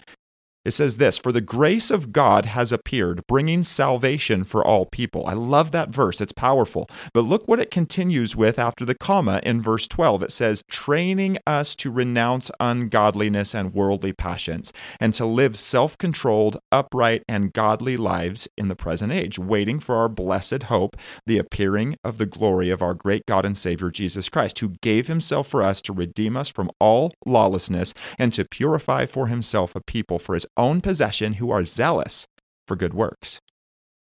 It 0.65 0.71
says 0.71 0.97
this 0.97 1.17
For 1.17 1.31
the 1.31 1.41
grace 1.41 1.91
of 1.91 2.11
God 2.11 2.45
has 2.45 2.71
appeared, 2.71 3.25
bringing 3.27 3.63
salvation 3.63 4.43
for 4.43 4.65
all 4.65 4.85
people. 4.85 5.25
I 5.27 5.33
love 5.33 5.71
that 5.71 5.89
verse. 5.89 6.19
It's 6.19 6.33
powerful. 6.33 6.89
But 7.13 7.21
look 7.21 7.47
what 7.47 7.59
it 7.59 7.69
continues 7.69 8.35
with 8.35 8.57
after 8.57 8.83
the 8.83 8.95
comma 8.95 9.39
in 9.43 9.61
verse 9.61 9.87
12. 9.87 10.23
It 10.23 10.31
says, 10.31 10.63
Training 10.67 11.37
us 11.45 11.75
to 11.77 11.91
renounce 11.91 12.49
ungodliness 12.59 13.53
and 13.53 13.73
worldly 13.73 14.11
passions, 14.11 14.73
and 14.99 15.13
to 15.13 15.25
live 15.25 15.55
self 15.55 15.97
controlled, 15.97 16.59
upright, 16.71 17.23
and 17.27 17.53
godly 17.53 17.95
lives 17.95 18.47
in 18.57 18.67
the 18.67 18.75
present 18.75 19.11
age, 19.11 19.37
waiting 19.37 19.79
for 19.79 19.95
our 19.95 20.09
blessed 20.09 20.63
hope, 20.63 20.97
the 21.27 21.37
appearing 21.37 21.95
of 22.03 22.17
the 22.17 22.25
glory 22.25 22.71
of 22.71 22.81
our 22.81 22.95
great 22.95 23.25
God 23.27 23.45
and 23.45 23.57
Savior 23.57 23.91
Jesus 23.91 24.29
Christ, 24.29 24.59
who 24.59 24.69
gave 24.81 25.07
himself 25.07 25.47
for 25.47 25.61
us 25.61 25.79
to 25.83 25.93
redeem 25.93 26.35
us 26.35 26.49
from 26.49 26.71
all 26.79 27.13
lawlessness 27.25 27.93
and 28.17 28.33
to 28.33 28.45
purify 28.45 29.05
for 29.05 29.27
himself 29.27 29.75
a 29.75 29.81
people 29.81 30.17
for 30.17 30.33
his 30.33 30.47
own 30.57 30.81
possession 30.81 31.33
who 31.33 31.51
are 31.51 31.63
zealous 31.63 32.25
for 32.67 32.75
good 32.75 32.93
works. 32.93 33.39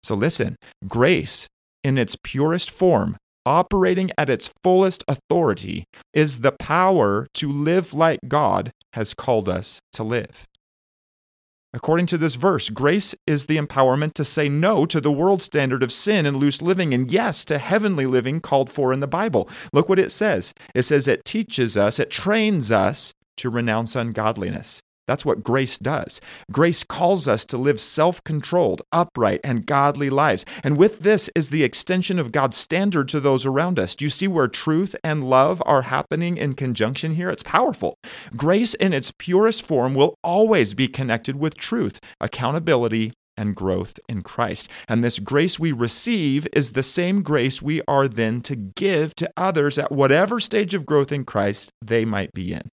So 0.02 0.14
listen, 0.14 0.56
grace 0.86 1.46
in 1.82 1.98
its 1.98 2.16
purest 2.22 2.70
form, 2.70 3.16
operating 3.44 4.10
at 4.18 4.30
its 4.30 4.50
fullest 4.62 5.04
authority, 5.08 5.84
is 6.12 6.40
the 6.40 6.52
power 6.52 7.26
to 7.34 7.50
live 7.50 7.94
like 7.94 8.20
God 8.28 8.72
has 8.92 9.14
called 9.14 9.48
us 9.48 9.80
to 9.92 10.02
live. 10.02 10.46
According 11.72 12.06
to 12.06 12.18
this 12.18 12.36
verse, 12.36 12.70
grace 12.70 13.14
is 13.26 13.46
the 13.46 13.58
empowerment 13.58 14.14
to 14.14 14.24
say 14.24 14.48
no 14.48 14.86
to 14.86 15.00
the 15.00 15.12
world 15.12 15.42
standard 15.42 15.82
of 15.82 15.92
sin 15.92 16.24
and 16.24 16.36
loose 16.36 16.62
living, 16.62 16.94
and 16.94 17.12
yes 17.12 17.44
to 17.44 17.58
heavenly 17.58 18.06
living 18.06 18.40
called 18.40 18.70
for 18.70 18.92
in 18.92 19.00
the 19.00 19.06
Bible. 19.06 19.48
Look 19.74 19.88
what 19.88 19.98
it 19.98 20.10
says 20.10 20.54
it 20.74 20.84
says 20.84 21.06
it 21.06 21.24
teaches 21.24 21.76
us, 21.76 21.98
it 21.98 22.10
trains 22.10 22.72
us 22.72 23.12
to 23.36 23.50
renounce 23.50 23.94
ungodliness. 23.94 24.80
That's 25.06 25.24
what 25.24 25.44
grace 25.44 25.78
does. 25.78 26.20
Grace 26.50 26.84
calls 26.84 27.28
us 27.28 27.44
to 27.46 27.58
live 27.58 27.80
self 27.80 28.22
controlled, 28.24 28.82
upright, 28.92 29.40
and 29.44 29.66
godly 29.66 30.10
lives. 30.10 30.44
And 30.64 30.76
with 30.76 31.00
this 31.00 31.30
is 31.34 31.50
the 31.50 31.64
extension 31.64 32.18
of 32.18 32.32
God's 32.32 32.56
standard 32.56 33.08
to 33.08 33.20
those 33.20 33.46
around 33.46 33.78
us. 33.78 33.94
Do 33.94 34.04
you 34.04 34.10
see 34.10 34.28
where 34.28 34.48
truth 34.48 34.96
and 35.04 35.28
love 35.28 35.62
are 35.64 35.82
happening 35.82 36.36
in 36.36 36.54
conjunction 36.54 37.14
here? 37.14 37.30
It's 37.30 37.42
powerful. 37.42 37.98
Grace 38.36 38.74
in 38.74 38.92
its 38.92 39.12
purest 39.18 39.66
form 39.66 39.94
will 39.94 40.16
always 40.22 40.74
be 40.74 40.88
connected 40.88 41.36
with 41.36 41.56
truth, 41.56 42.00
accountability, 42.20 43.12
and 43.36 43.54
growth 43.54 43.98
in 44.08 44.22
Christ. 44.22 44.70
And 44.88 45.04
this 45.04 45.18
grace 45.18 45.58
we 45.58 45.72
receive 45.72 46.46
is 46.52 46.72
the 46.72 46.82
same 46.82 47.22
grace 47.22 47.60
we 47.60 47.82
are 47.86 48.08
then 48.08 48.40
to 48.42 48.56
give 48.56 49.14
to 49.16 49.30
others 49.36 49.78
at 49.78 49.92
whatever 49.92 50.40
stage 50.40 50.74
of 50.74 50.86
growth 50.86 51.12
in 51.12 51.24
Christ 51.24 51.70
they 51.82 52.04
might 52.04 52.32
be 52.32 52.52
in. 52.52 52.70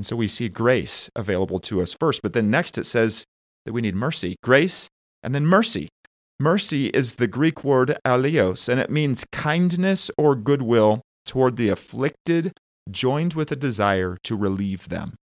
And 0.00 0.06
so 0.06 0.16
we 0.16 0.28
see 0.28 0.48
grace 0.48 1.10
available 1.14 1.58
to 1.58 1.82
us 1.82 1.92
first. 1.92 2.22
But 2.22 2.32
then 2.32 2.50
next 2.50 2.78
it 2.78 2.84
says 2.84 3.26
that 3.66 3.74
we 3.74 3.82
need 3.82 3.94
mercy. 3.94 4.36
Grace 4.42 4.88
and 5.22 5.34
then 5.34 5.44
mercy. 5.44 5.90
Mercy 6.38 6.86
is 6.86 7.16
the 7.16 7.26
Greek 7.26 7.62
word 7.64 7.98
eleos, 8.02 8.66
and 8.66 8.80
it 8.80 8.88
means 8.88 9.26
kindness 9.30 10.10
or 10.16 10.34
goodwill 10.34 11.02
toward 11.26 11.56
the 11.56 11.68
afflicted, 11.68 12.54
joined 12.90 13.34
with 13.34 13.52
a 13.52 13.56
desire 13.56 14.16
to 14.24 14.34
relieve 14.34 14.88
them. 14.88 15.16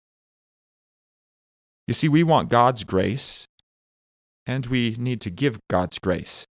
You 1.88 1.94
see, 1.94 2.10
we 2.10 2.24
want 2.24 2.50
God's 2.50 2.84
grace, 2.84 3.46
and 4.46 4.65
we 4.65 4.98
need 5.00 5.22
to 5.22 5.29
give 5.29 5.58
God's 5.70 6.00
grace. 6.00 6.44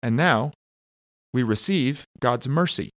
And 0.00 0.16
now 0.16 0.52
we 1.32 1.42
receive 1.42 2.04
God's 2.20 2.48
mercy. 2.48 2.90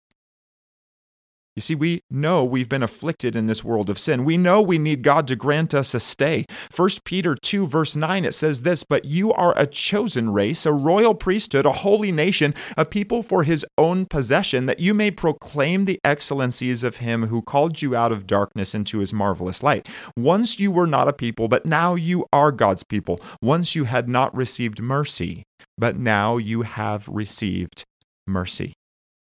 You 1.57 1.61
see, 1.61 1.73
we 1.73 2.03
know 2.11 2.43
we've 2.43 2.69
been 2.69 2.83
afflicted 2.83 3.35
in 3.35 3.47
this 3.47 3.63
world 3.63 3.89
of 3.89 3.97
sin. 3.97 4.25
We 4.25 4.37
know 4.37 4.61
we 4.61 4.77
need 4.77 5.01
God 5.01 5.25
to 5.25 5.35
grant 5.35 5.73
us 5.73 5.95
a 5.95 5.99
stay. 5.99 6.45
1 6.75 6.89
Peter 7.03 7.33
2, 7.33 7.65
verse 7.65 7.95
9, 7.95 8.25
it 8.25 8.35
says 8.35 8.61
this 8.61 8.83
But 8.83 9.05
you 9.05 9.33
are 9.33 9.57
a 9.57 9.65
chosen 9.65 10.29
race, 10.29 10.67
a 10.67 10.71
royal 10.71 11.15
priesthood, 11.15 11.65
a 11.65 11.71
holy 11.71 12.11
nation, 12.11 12.53
a 12.77 12.85
people 12.85 13.23
for 13.23 13.41
his 13.41 13.65
own 13.75 14.05
possession, 14.05 14.67
that 14.67 14.79
you 14.79 14.93
may 14.93 15.09
proclaim 15.09 15.85
the 15.85 15.99
excellencies 16.03 16.83
of 16.83 16.97
him 16.97 17.25
who 17.25 17.41
called 17.41 17.81
you 17.81 17.95
out 17.95 18.11
of 18.11 18.27
darkness 18.27 18.75
into 18.75 18.99
his 18.99 19.11
marvelous 19.11 19.63
light. 19.63 19.89
Once 20.15 20.59
you 20.59 20.69
were 20.69 20.85
not 20.85 21.07
a 21.07 21.13
people, 21.13 21.47
but 21.47 21.65
now 21.65 21.95
you 21.95 22.27
are 22.31 22.51
God's 22.51 22.83
people. 22.83 23.19
Once 23.41 23.73
you 23.73 23.85
had 23.85 24.07
not 24.07 24.35
received 24.35 24.79
mercy, 24.79 25.41
but 25.75 25.97
now 25.97 26.37
you 26.37 26.61
have 26.61 27.09
received 27.09 27.83
mercy. 28.27 28.75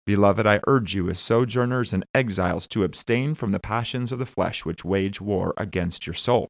Beloved, 0.09 0.47
I 0.47 0.61
urge 0.67 0.95
you, 0.95 1.11
as 1.11 1.19
sojourners 1.21 1.93
and 1.93 2.03
exiles, 2.15 2.67
to 2.69 2.83
abstain 2.83 3.35
from 3.35 3.53
the 3.53 3.61
passions 3.61 4.11
of 4.11 4.19
the 4.19 4.25
flesh 4.25 4.65
which 4.65 4.83
wage 4.83 5.21
war 5.21 5.53
against 5.59 6.07
your 6.07 6.15
soul. 6.15 6.49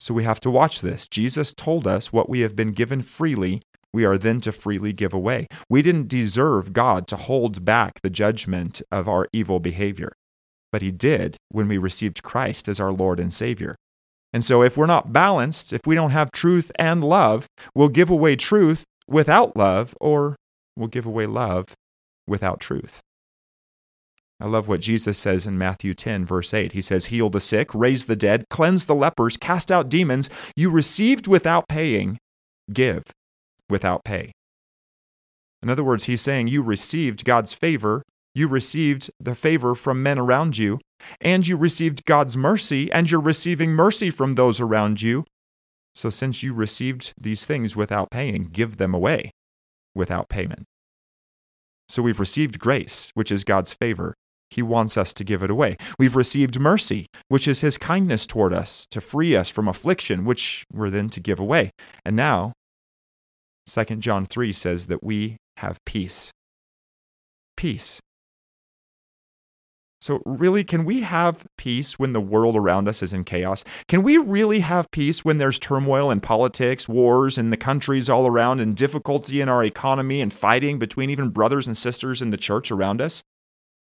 So 0.00 0.14
we 0.14 0.24
have 0.24 0.40
to 0.40 0.50
watch 0.50 0.80
this. 0.80 1.06
Jesus 1.06 1.52
told 1.52 1.86
us 1.86 2.10
what 2.10 2.30
we 2.30 2.40
have 2.40 2.56
been 2.56 2.72
given 2.72 3.02
freely, 3.02 3.60
we 3.92 4.06
are 4.06 4.16
then 4.16 4.40
to 4.40 4.52
freely 4.52 4.94
give 4.94 5.12
away. 5.12 5.48
We 5.68 5.82
didn't 5.82 6.08
deserve 6.08 6.72
God 6.72 7.06
to 7.08 7.16
hold 7.16 7.62
back 7.62 8.00
the 8.00 8.08
judgment 8.08 8.80
of 8.90 9.06
our 9.06 9.28
evil 9.34 9.60
behavior, 9.60 10.14
but 10.72 10.80
He 10.80 10.90
did 10.90 11.36
when 11.50 11.68
we 11.68 11.76
received 11.76 12.22
Christ 12.22 12.68
as 12.68 12.80
our 12.80 12.90
Lord 12.90 13.20
and 13.20 13.34
Savior. 13.34 13.76
And 14.32 14.42
so, 14.42 14.62
if 14.62 14.78
we're 14.78 14.86
not 14.86 15.12
balanced, 15.12 15.74
if 15.74 15.82
we 15.86 15.94
don't 15.94 16.12
have 16.12 16.32
truth 16.32 16.72
and 16.78 17.04
love, 17.04 17.46
we'll 17.74 17.90
give 17.90 18.08
away 18.08 18.34
truth 18.34 18.84
without 19.06 19.58
love 19.58 19.94
or 20.00 20.36
will 20.76 20.88
give 20.88 21.06
away 21.06 21.26
love 21.26 21.74
without 22.26 22.60
truth. 22.60 23.00
I 24.38 24.46
love 24.46 24.68
what 24.68 24.80
Jesus 24.80 25.16
says 25.16 25.46
in 25.46 25.56
Matthew 25.56 25.94
10, 25.94 26.26
verse 26.26 26.52
8. 26.52 26.72
He 26.72 26.82
says, 26.82 27.06
Heal 27.06 27.30
the 27.30 27.40
sick, 27.40 27.74
raise 27.74 28.04
the 28.04 28.16
dead, 28.16 28.44
cleanse 28.50 28.84
the 28.84 28.94
lepers, 28.94 29.38
cast 29.38 29.72
out 29.72 29.88
demons. 29.88 30.28
You 30.54 30.68
received 30.68 31.26
without 31.26 31.68
paying, 31.68 32.18
give 32.70 33.04
without 33.70 34.04
pay. 34.04 34.32
In 35.62 35.70
other 35.70 35.82
words, 35.82 36.04
he's 36.04 36.20
saying 36.20 36.48
you 36.48 36.62
received 36.62 37.24
God's 37.24 37.54
favor, 37.54 38.02
you 38.34 38.46
received 38.46 39.10
the 39.18 39.34
favor 39.34 39.74
from 39.74 40.02
men 40.02 40.18
around 40.18 40.58
you, 40.58 40.80
and 41.18 41.48
you 41.48 41.56
received 41.56 42.04
God's 42.04 42.36
mercy, 42.36 42.92
and 42.92 43.10
you're 43.10 43.20
receiving 43.20 43.70
mercy 43.70 44.10
from 44.10 44.34
those 44.34 44.60
around 44.60 45.00
you. 45.00 45.24
So, 45.94 46.10
since 46.10 46.42
you 46.42 46.52
received 46.52 47.14
these 47.18 47.46
things 47.46 47.74
without 47.74 48.10
paying, 48.10 48.50
give 48.52 48.76
them 48.76 48.92
away 48.92 49.32
without 49.96 50.28
payment. 50.28 50.64
So 51.88 52.02
we've 52.02 52.20
received 52.20 52.58
grace, 52.58 53.10
which 53.14 53.32
is 53.32 53.44
God's 53.44 53.72
favor. 53.72 54.14
He 54.50 54.62
wants 54.62 54.96
us 54.96 55.12
to 55.14 55.24
give 55.24 55.42
it 55.42 55.50
away. 55.50 55.76
We've 55.98 56.14
received 56.14 56.60
mercy, 56.60 57.06
which 57.28 57.48
is 57.48 57.60
his 57.60 57.78
kindness 57.78 58.26
toward 58.26 58.52
us 58.52 58.86
to 58.90 59.00
free 59.00 59.34
us 59.34 59.50
from 59.50 59.66
affliction, 59.66 60.24
which 60.24 60.64
we're 60.72 60.90
then 60.90 61.08
to 61.10 61.20
give 61.20 61.40
away. 61.40 61.72
And 62.04 62.14
now, 62.14 62.52
2 63.68 63.84
John 63.96 64.24
3 64.26 64.52
says 64.52 64.86
that 64.86 65.02
we 65.02 65.36
have 65.58 65.78
peace. 65.84 66.30
Peace. 67.56 68.00
So, 70.00 70.22
really, 70.26 70.62
can 70.62 70.84
we 70.84 71.00
have 71.00 71.46
peace 71.56 71.98
when 71.98 72.12
the 72.12 72.20
world 72.20 72.54
around 72.54 72.86
us 72.86 73.02
is 73.02 73.12
in 73.12 73.24
chaos? 73.24 73.64
Can 73.88 74.02
we 74.02 74.18
really 74.18 74.60
have 74.60 74.90
peace 74.90 75.24
when 75.24 75.38
there's 75.38 75.58
turmoil 75.58 76.10
in 76.10 76.20
politics, 76.20 76.88
wars 76.88 77.38
in 77.38 77.50
the 77.50 77.56
countries 77.56 78.10
all 78.10 78.26
around, 78.26 78.60
and 78.60 78.76
difficulty 78.76 79.40
in 79.40 79.48
our 79.48 79.64
economy 79.64 80.20
and 80.20 80.32
fighting 80.32 80.78
between 80.78 81.08
even 81.08 81.30
brothers 81.30 81.66
and 81.66 81.76
sisters 81.76 82.20
in 82.20 82.30
the 82.30 82.36
church 82.36 82.70
around 82.70 83.00
us? 83.00 83.22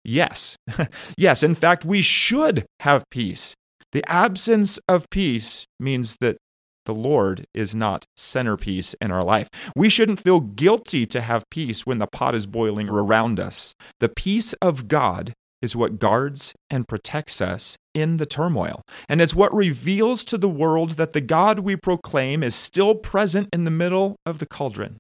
Yes. 0.06 0.56
yes, 1.18 1.44
in 1.44 1.56
fact, 1.56 1.84
we 1.84 2.02
should 2.02 2.66
have 2.80 3.04
peace. 3.10 3.54
The 3.92 4.04
absence 4.10 4.80
of 4.88 5.10
peace 5.10 5.66
means 5.80 6.16
that 6.22 6.38
the 6.86 6.94
Lord 6.94 7.46
is 7.54 7.74
not 7.76 8.06
centerpiece 8.16 8.96
in 9.02 9.12
our 9.12 9.24
life. 9.24 9.50
We 9.76 9.90
shouldn't 9.90 10.20
feel 10.20 10.40
guilty 10.40 11.06
to 11.08 11.22
have 11.22 11.50
peace 11.50 11.86
when 11.86 11.98
the 12.00 12.08
pot 12.08 12.36
is 12.36 12.46
boiling 12.46 12.90
around 12.90 13.40
us. 13.40 13.74
The 14.00 14.10
peace 14.10 14.54
of 14.62 14.88
God 14.88 15.34
is 15.66 15.76
what 15.76 16.00
guards 16.00 16.54
and 16.70 16.88
protects 16.88 17.42
us 17.42 17.78
in 17.94 18.16
the 18.16 18.26
turmoil. 18.26 18.84
And 19.10 19.22
it's 19.22 19.36
what 19.36 19.54
reveals 19.54 20.24
to 20.26 20.38
the 20.38 20.48
world 20.48 20.92
that 20.92 21.12
the 21.12 21.20
God 21.20 21.60
we 21.60 21.76
proclaim 21.76 22.42
is 22.42 22.56
still 22.56 22.96
present 22.96 23.50
in 23.52 23.66
the 23.66 23.72
middle 23.72 24.16
of 24.26 24.40
the 24.40 24.46
cauldron. 24.46 24.98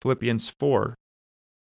Philippians 0.00 0.54
4 0.58 0.94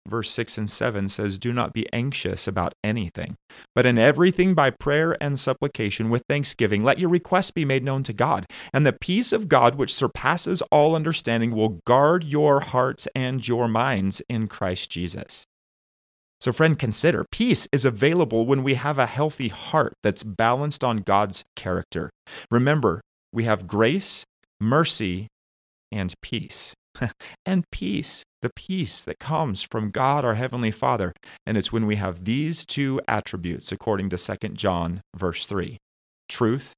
verse 0.08 0.30
6 0.30 0.58
and 0.58 0.70
7 0.70 1.10
says, 1.10 1.40
Do 1.40 1.52
not 1.52 1.74
be 1.74 1.92
anxious 1.92 2.48
about 2.48 2.74
anything, 2.84 3.36
but 3.74 3.86
in 3.86 3.98
everything 3.98 4.54
by 4.54 4.70
prayer 4.70 5.18
and 5.22 5.40
supplication 5.40 6.10
with 6.10 6.24
thanksgiving, 6.30 6.84
let 6.84 7.00
your 7.00 7.10
requests 7.10 7.52
be 7.52 7.66
made 7.66 7.84
known 7.84 8.04
to 8.04 8.14
God. 8.14 8.46
And 8.74 8.86
the 8.86 8.94
peace 8.94 9.34
of 9.34 9.50
God, 9.50 9.76
which 9.76 9.94
surpasses 9.94 10.62
all 10.72 10.96
understanding, 10.96 11.52
will 11.52 11.82
guard 11.86 12.24
your 12.24 12.60
hearts 12.60 13.08
and 13.16 13.46
your 13.48 13.68
minds 13.68 14.22
in 14.30 14.48
Christ 14.48 14.90
Jesus. 14.90 15.46
So, 16.46 16.52
friend, 16.52 16.78
consider 16.78 17.26
peace 17.32 17.68
is 17.72 17.86
available 17.86 18.46
when 18.46 18.62
we 18.62 18.76
have 18.76 19.00
a 19.00 19.08
healthy 19.08 19.48
heart 19.48 19.94
that's 20.04 20.22
balanced 20.22 20.84
on 20.84 20.98
God's 20.98 21.44
character. 21.56 22.12
Remember, 22.52 23.02
we 23.34 23.46
have 23.46 23.66
grace, 23.66 24.24
mercy, 24.62 25.26
and 25.92 26.14
peace. 26.22 26.76
and 27.48 27.64
peace, 27.72 28.24
the 28.44 28.52
peace 28.56 29.04
that 29.06 29.18
comes 29.18 29.64
from 29.64 29.90
God 29.90 30.24
our 30.24 30.36
Heavenly 30.36 30.70
Father. 30.70 31.14
And 31.48 31.58
it's 31.58 31.74
when 31.74 31.88
we 31.88 31.96
have 31.96 32.26
these 32.26 32.64
two 32.64 33.02
attributes, 33.08 33.72
according 33.72 34.12
to 34.12 34.18
2 34.18 34.50
John, 34.50 35.02
verse 35.16 35.48
3 35.48 35.80
truth 36.30 36.74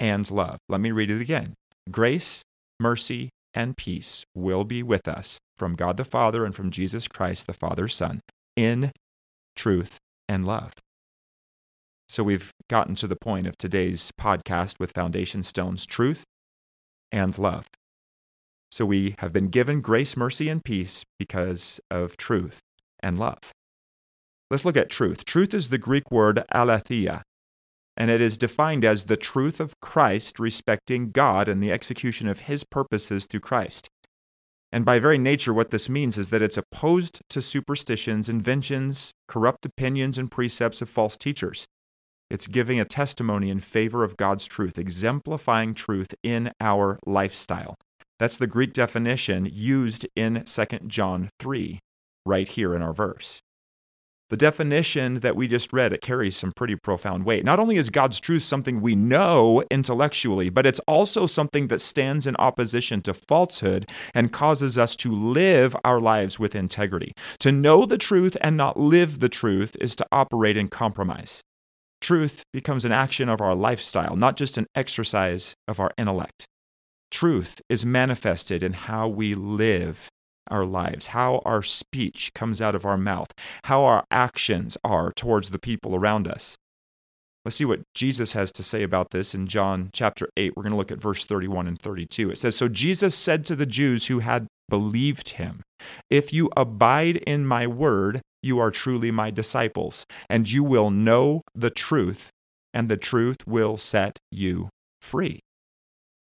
and 0.00 0.28
love. 0.32 0.58
Let 0.68 0.80
me 0.80 0.90
read 0.90 1.12
it 1.12 1.20
again. 1.20 1.54
Grace, 1.92 2.42
mercy, 2.80 3.30
and 3.54 3.76
peace 3.76 4.24
will 4.34 4.64
be 4.64 4.82
with 4.82 5.06
us 5.06 5.38
from 5.56 5.76
God 5.76 5.96
the 5.96 6.04
Father 6.04 6.44
and 6.44 6.56
from 6.56 6.72
Jesus 6.72 7.06
Christ, 7.06 7.46
the 7.46 7.54
Father's 7.54 7.94
Son, 7.94 8.20
in 8.56 8.92
truth 9.54 9.98
and 10.28 10.46
love. 10.46 10.72
So 12.08 12.22
we've 12.22 12.50
gotten 12.68 12.94
to 12.96 13.06
the 13.06 13.16
point 13.16 13.46
of 13.46 13.58
today's 13.58 14.12
podcast 14.18 14.78
with 14.78 14.92
foundation 14.92 15.42
stones 15.42 15.86
truth 15.86 16.24
and 17.12 17.36
love. 17.38 17.66
So 18.70 18.84
we 18.84 19.14
have 19.18 19.32
been 19.32 19.48
given 19.48 19.80
grace, 19.80 20.16
mercy, 20.16 20.48
and 20.48 20.64
peace 20.64 21.04
because 21.18 21.80
of 21.90 22.16
truth 22.16 22.60
and 23.00 23.18
love. 23.18 23.52
Let's 24.50 24.64
look 24.64 24.76
at 24.76 24.90
truth. 24.90 25.24
Truth 25.24 25.54
is 25.54 25.68
the 25.68 25.78
Greek 25.78 26.10
word 26.10 26.44
aletheia, 26.52 27.22
and 27.96 28.10
it 28.10 28.20
is 28.20 28.38
defined 28.38 28.84
as 28.84 29.04
the 29.04 29.16
truth 29.16 29.58
of 29.58 29.80
Christ 29.80 30.38
respecting 30.38 31.10
God 31.10 31.48
and 31.48 31.62
the 31.62 31.72
execution 31.72 32.28
of 32.28 32.40
his 32.40 32.62
purposes 32.64 33.26
through 33.26 33.40
Christ. 33.40 33.88
And 34.72 34.84
by 34.84 34.98
very 34.98 35.18
nature, 35.18 35.54
what 35.54 35.70
this 35.70 35.88
means 35.88 36.18
is 36.18 36.30
that 36.30 36.42
it's 36.42 36.58
opposed 36.58 37.20
to 37.30 37.40
superstitions, 37.40 38.28
inventions, 38.28 39.12
corrupt 39.28 39.64
opinions, 39.64 40.18
and 40.18 40.30
precepts 40.30 40.82
of 40.82 40.88
false 40.90 41.16
teachers. 41.16 41.66
It's 42.28 42.48
giving 42.48 42.80
a 42.80 42.84
testimony 42.84 43.50
in 43.50 43.60
favor 43.60 44.02
of 44.02 44.16
God's 44.16 44.46
truth, 44.46 44.78
exemplifying 44.78 45.74
truth 45.74 46.14
in 46.22 46.50
our 46.60 46.98
lifestyle. 47.06 47.76
That's 48.18 48.36
the 48.36 48.48
Greek 48.48 48.72
definition 48.72 49.48
used 49.50 50.06
in 50.16 50.42
2 50.44 50.64
John 50.86 51.28
3, 51.38 51.78
right 52.24 52.48
here 52.48 52.74
in 52.74 52.82
our 52.82 52.92
verse. 52.92 53.40
The 54.28 54.36
definition 54.36 55.20
that 55.20 55.36
we 55.36 55.46
just 55.46 55.72
read, 55.72 55.92
it 55.92 56.00
carries 56.00 56.36
some 56.36 56.50
pretty 56.50 56.74
profound 56.74 57.24
weight. 57.24 57.44
Not 57.44 57.60
only 57.60 57.76
is 57.76 57.90
God's 57.90 58.18
truth 58.18 58.42
something 58.42 58.80
we 58.80 58.96
know 58.96 59.62
intellectually, 59.70 60.50
but 60.50 60.66
it's 60.66 60.80
also 60.88 61.28
something 61.28 61.68
that 61.68 61.80
stands 61.80 62.26
in 62.26 62.34
opposition 62.36 63.02
to 63.02 63.14
falsehood 63.14 63.88
and 64.14 64.32
causes 64.32 64.78
us 64.78 64.96
to 64.96 65.12
live 65.12 65.76
our 65.84 66.00
lives 66.00 66.40
with 66.40 66.56
integrity. 66.56 67.12
To 67.38 67.52
know 67.52 67.86
the 67.86 67.98
truth 67.98 68.36
and 68.40 68.56
not 68.56 68.76
live 68.76 69.20
the 69.20 69.28
truth 69.28 69.76
is 69.80 69.94
to 69.94 70.06
operate 70.10 70.56
in 70.56 70.66
compromise. 70.66 71.40
Truth 72.00 72.42
becomes 72.52 72.84
an 72.84 72.92
action 72.92 73.28
of 73.28 73.40
our 73.40 73.54
lifestyle, 73.54 74.16
not 74.16 74.36
just 74.36 74.58
an 74.58 74.66
exercise 74.74 75.54
of 75.68 75.78
our 75.78 75.92
intellect. 75.96 76.46
Truth 77.12 77.60
is 77.68 77.86
manifested 77.86 78.64
in 78.64 78.72
how 78.72 79.06
we 79.06 79.34
live 79.34 80.08
our 80.50 80.64
lives, 80.64 81.08
how 81.08 81.42
our 81.44 81.62
speech 81.62 82.32
comes 82.34 82.60
out 82.60 82.74
of 82.74 82.84
our 82.84 82.98
mouth, 82.98 83.32
how 83.64 83.84
our 83.84 84.04
actions 84.10 84.76
are 84.84 85.12
towards 85.12 85.50
the 85.50 85.58
people 85.58 85.94
around 85.94 86.28
us. 86.28 86.56
Let's 87.44 87.56
see 87.56 87.64
what 87.64 87.82
Jesus 87.94 88.32
has 88.32 88.50
to 88.52 88.64
say 88.64 88.82
about 88.82 89.12
this 89.12 89.32
in 89.32 89.46
John 89.46 89.90
chapter 89.92 90.28
8. 90.36 90.56
We're 90.56 90.64
going 90.64 90.72
to 90.72 90.76
look 90.76 90.90
at 90.90 91.00
verse 91.00 91.24
31 91.24 91.68
and 91.68 91.80
32. 91.80 92.30
It 92.30 92.38
says 92.38 92.56
So 92.56 92.68
Jesus 92.68 93.14
said 93.14 93.44
to 93.46 93.54
the 93.54 93.66
Jews 93.66 94.08
who 94.08 94.18
had 94.18 94.48
believed 94.68 95.28
him, 95.30 95.62
If 96.10 96.32
you 96.32 96.50
abide 96.56 97.18
in 97.18 97.46
my 97.46 97.68
word, 97.68 98.20
you 98.42 98.58
are 98.58 98.72
truly 98.72 99.12
my 99.12 99.30
disciples, 99.30 100.04
and 100.28 100.50
you 100.50 100.64
will 100.64 100.90
know 100.90 101.42
the 101.54 101.70
truth, 101.70 102.30
and 102.74 102.88
the 102.88 102.96
truth 102.96 103.46
will 103.46 103.76
set 103.76 104.18
you 104.32 104.68
free. 105.00 105.38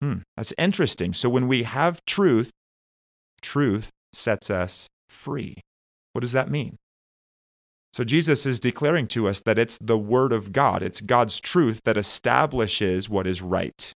Hmm, 0.01 0.21
that's 0.37 0.55
interesting. 0.57 1.13
So 1.13 1.29
when 1.29 1.49
we 1.49 1.65
have 1.65 2.05
truth, 2.07 2.51
truth 3.43 3.91
sets 4.13 4.51
us 4.51 4.87
free. 5.09 5.57
What 6.13 6.21
does 6.21 6.33
that 6.33 6.51
mean? 6.51 6.77
So 7.93 8.05
Jesus 8.05 8.47
is 8.47 8.61
declaring 8.61 9.09
to 9.09 9.29
us 9.29 9.41
that 9.41 9.59
it's 9.59 9.77
the 9.81 9.99
Word 9.99 10.33
of 10.33 10.53
God, 10.53 10.83
it's 10.83 11.01
God's 11.01 11.41
truth 11.41 11.81
that 11.85 11.97
establishes 11.97 13.09
what 13.09 13.27
is 13.27 13.43
right. 13.43 13.93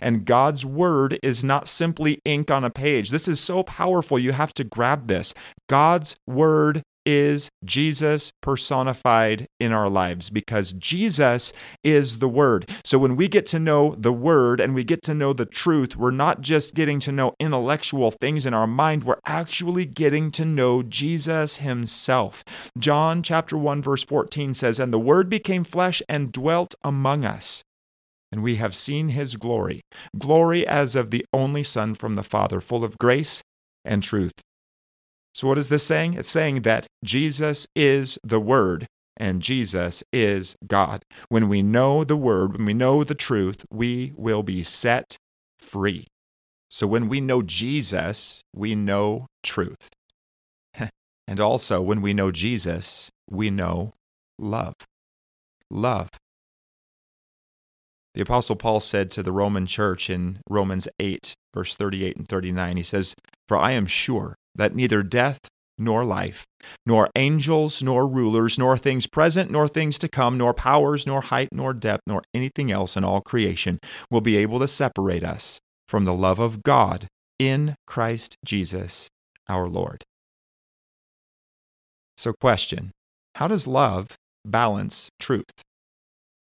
And 0.00 0.24
God's 0.24 0.64
Word 0.64 1.18
is 1.22 1.44
not 1.44 1.68
simply 1.68 2.20
ink 2.24 2.50
on 2.50 2.64
a 2.64 2.70
page. 2.70 3.10
This 3.10 3.28
is 3.28 3.40
so 3.40 3.62
powerful. 3.62 4.18
You 4.18 4.32
have 4.32 4.54
to 4.54 4.64
grab 4.64 5.08
this. 5.08 5.34
God's 5.68 6.16
Word 6.26 6.82
is 7.08 7.48
Jesus 7.64 8.32
personified 8.42 9.48
in 9.58 9.72
our 9.72 9.88
lives 9.88 10.28
because 10.28 10.74
Jesus 10.74 11.54
is 11.82 12.18
the 12.18 12.28
Word. 12.28 12.68
So 12.84 12.98
when 12.98 13.16
we 13.16 13.28
get 13.28 13.46
to 13.46 13.58
know 13.58 13.94
the 13.96 14.12
Word 14.12 14.60
and 14.60 14.74
we 14.74 14.84
get 14.84 15.02
to 15.04 15.14
know 15.14 15.32
the 15.32 15.46
truth, 15.46 15.96
we're 15.96 16.10
not 16.10 16.42
just 16.42 16.74
getting 16.74 17.00
to 17.00 17.10
know 17.10 17.34
intellectual 17.40 18.10
things 18.10 18.44
in 18.44 18.52
our 18.52 18.66
mind, 18.66 19.04
we're 19.04 19.20
actually 19.24 19.86
getting 19.86 20.30
to 20.32 20.44
know 20.44 20.82
Jesus 20.82 21.56
Himself. 21.56 22.44
John 22.76 23.22
chapter 23.22 23.56
1, 23.56 23.80
verse 23.80 24.04
14 24.04 24.52
says, 24.52 24.78
And 24.78 24.92
the 24.92 24.98
Word 24.98 25.30
became 25.30 25.64
flesh 25.64 26.02
and 26.10 26.30
dwelt 26.30 26.74
among 26.84 27.24
us. 27.24 27.64
And 28.30 28.42
we 28.42 28.56
have 28.56 28.76
seen 28.76 29.08
his 29.08 29.36
glory, 29.36 29.80
glory 30.18 30.66
as 30.66 30.94
of 30.94 31.10
the 31.10 31.24
only 31.32 31.62
Son 31.62 31.94
from 31.94 32.16
the 32.16 32.22
Father, 32.22 32.60
full 32.60 32.84
of 32.84 32.98
grace 32.98 33.42
and 33.86 34.02
truth. 34.02 34.34
So, 35.34 35.46
what 35.46 35.58
is 35.58 35.68
this 35.68 35.84
saying? 35.84 36.14
It's 36.14 36.28
saying 36.28 36.62
that 36.62 36.86
Jesus 37.04 37.66
is 37.74 38.18
the 38.24 38.40
Word 38.40 38.86
and 39.16 39.42
Jesus 39.42 40.02
is 40.12 40.56
God. 40.66 41.04
When 41.28 41.48
we 41.48 41.62
know 41.62 42.04
the 42.04 42.16
Word, 42.16 42.52
when 42.52 42.64
we 42.64 42.74
know 42.74 43.04
the 43.04 43.14
truth, 43.14 43.64
we 43.70 44.12
will 44.16 44.42
be 44.42 44.62
set 44.62 45.16
free. 45.58 46.06
So, 46.70 46.86
when 46.86 47.08
we 47.08 47.20
know 47.20 47.42
Jesus, 47.42 48.42
we 48.54 48.74
know 48.74 49.26
truth. 49.42 49.90
and 51.26 51.40
also, 51.40 51.80
when 51.80 52.00
we 52.00 52.12
know 52.12 52.30
Jesus, 52.30 53.10
we 53.30 53.50
know 53.50 53.92
love. 54.38 54.74
Love. 55.70 56.08
The 58.14 58.22
Apostle 58.22 58.56
Paul 58.56 58.80
said 58.80 59.10
to 59.12 59.22
the 59.22 59.30
Roman 59.32 59.66
church 59.66 60.10
in 60.10 60.40
Romans 60.50 60.88
8, 60.98 61.34
verse 61.54 61.76
38 61.76 62.16
and 62.16 62.28
39, 62.28 62.76
he 62.76 62.82
says, 62.82 63.14
For 63.46 63.56
I 63.56 63.72
am 63.72 63.86
sure 63.86 64.34
that 64.58 64.74
neither 64.74 65.02
death 65.02 65.40
nor 65.78 66.04
life, 66.04 66.44
nor 66.84 67.08
angels, 67.16 67.82
nor 67.82 68.06
rulers, 68.06 68.58
nor 68.58 68.76
things 68.76 69.06
present, 69.06 69.50
nor 69.50 69.68
things 69.68 69.98
to 69.98 70.08
come, 70.08 70.36
nor 70.36 70.52
powers, 70.52 71.06
nor 71.06 71.22
height, 71.22 71.48
nor 71.52 71.72
depth, 71.72 72.02
nor 72.06 72.22
anything 72.34 72.70
else 72.70 72.96
in 72.96 73.04
all 73.04 73.20
creation 73.20 73.78
will 74.10 74.20
be 74.20 74.36
able 74.36 74.58
to 74.58 74.68
separate 74.68 75.24
us 75.24 75.60
from 75.86 76.04
the 76.04 76.14
love 76.14 76.38
of 76.38 76.62
God 76.62 77.06
in 77.38 77.76
Christ 77.86 78.36
Jesus 78.44 79.08
our 79.48 79.68
Lord. 79.68 80.04
So, 82.16 82.32
question 82.40 82.90
How 83.36 83.48
does 83.48 83.66
love 83.66 84.16
balance 84.44 85.08
truth? 85.20 85.62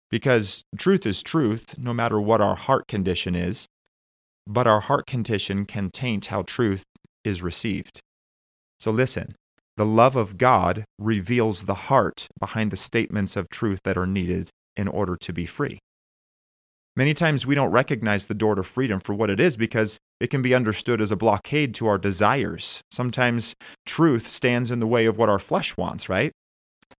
Because 0.09 0.63
truth 0.75 1.05
is 1.05 1.21
truth, 1.21 1.77
no 1.77 1.93
matter 1.93 2.19
what 2.19 2.41
our 2.41 2.55
heart 2.55 2.87
condition 2.87 3.35
is, 3.35 3.67
but 4.47 4.65
our 4.65 4.79
heart 4.79 5.05
condition 5.05 5.65
can 5.65 5.91
taint 5.91 6.27
how 6.27 6.41
truth 6.41 6.81
is 7.29 7.41
received. 7.41 8.01
So 8.79 8.91
listen, 8.91 9.35
the 9.77 9.85
love 9.85 10.17
of 10.17 10.37
God 10.37 10.83
reveals 10.97 11.63
the 11.63 11.87
heart 11.87 12.27
behind 12.37 12.71
the 12.71 12.75
statements 12.75 13.37
of 13.37 13.49
truth 13.49 13.79
that 13.85 13.97
are 13.97 14.05
needed 14.05 14.49
in 14.75 14.89
order 14.89 15.15
to 15.15 15.31
be 15.31 15.45
free. 15.45 15.79
Many 16.97 17.13
times 17.13 17.47
we 17.47 17.55
don't 17.55 17.71
recognize 17.71 18.25
the 18.25 18.33
door 18.33 18.55
to 18.55 18.63
freedom 18.63 18.99
for 18.99 19.13
what 19.13 19.29
it 19.29 19.39
is 19.39 19.55
because 19.55 19.97
it 20.19 20.29
can 20.29 20.41
be 20.41 20.53
understood 20.53 20.99
as 20.99 21.11
a 21.11 21.15
blockade 21.15 21.73
to 21.75 21.87
our 21.87 21.97
desires. 21.97 22.81
Sometimes 22.91 23.53
truth 23.85 24.29
stands 24.29 24.69
in 24.69 24.81
the 24.81 24.87
way 24.87 25.05
of 25.05 25.17
what 25.17 25.29
our 25.29 25.39
flesh 25.39 25.77
wants, 25.77 26.09
right? 26.09 26.33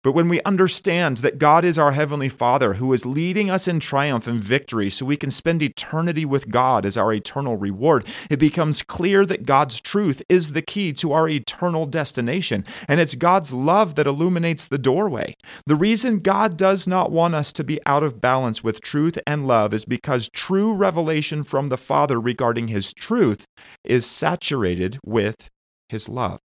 But 0.03 0.13
when 0.13 0.31
we 0.31 0.41
understand 0.43 1.19
that 1.19 1.39
God 1.39 1.63
is 1.63 1.79
our 1.79 1.93
Heavenly 1.93 2.31
Father 2.31 2.75
who 2.75 2.91
is 2.95 3.05
leading 3.05 3.51
us 3.51 3.69
in 3.69 3.81
triumph 3.81 4.27
and 4.27 4.43
victory 4.43 4.89
so 4.89 5.05
we 5.05 5.19
can 5.19 5.31
spend 5.31 5.61
eternity 5.61 6.25
with 6.25 6.49
God 6.49 6.87
as 6.87 6.97
our 6.97 7.13
eternal 7.13 7.57
reward, 7.57 8.07
it 8.31 8.39
becomes 8.39 8.83
clear 8.83 9.27
that 9.27 9.45
God's 9.45 9.79
truth 9.79 10.23
is 10.29 10.53
the 10.53 10.63
key 10.63 10.95
to 10.95 11.13
our 11.13 11.29
eternal 11.29 11.85
destination. 11.85 12.65
And 12.89 12.99
it's 12.99 13.15
God's 13.15 13.53
love 13.53 13.95
that 13.97 14.07
illuminates 14.07 14.67
the 14.67 14.79
doorway. 14.79 15.35
The 15.67 15.77
reason 15.77 16.21
God 16.21 16.57
does 16.57 16.87
not 16.87 17.13
want 17.13 17.35
us 17.35 17.53
to 17.53 17.65
be 17.65 17.79
out 17.85 18.03
of 18.03 18.23
balance 18.23 18.65
with 18.65 18.81
truth 18.81 19.19
and 19.27 19.47
love 19.47 19.75
is 19.75 19.85
because 19.85 20.31
true 20.33 20.73
revelation 20.73 21.45
from 21.45 21.69
the 21.69 21.77
Father 21.77 22.19
regarding 22.19 22.69
His 22.69 22.95
truth 22.95 23.45
is 23.85 24.07
saturated 24.07 24.99
with 25.05 25.51
His 25.91 26.09
love. 26.09 26.41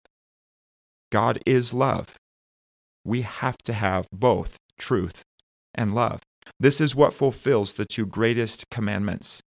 God 1.12 1.38
is 1.46 1.72
love. 1.72 2.16
We 3.06 3.22
have 3.22 3.58
to 3.66 3.74
have 3.74 4.08
both 4.12 4.58
truth 4.78 5.24
and 5.76 5.94
love. 5.94 6.22
This 6.60 6.80
is 6.80 6.96
what 6.96 7.14
fulfills 7.14 7.74
the 7.74 7.86
two 7.86 8.06
greatest 8.06 8.70
commandments. 8.70 9.42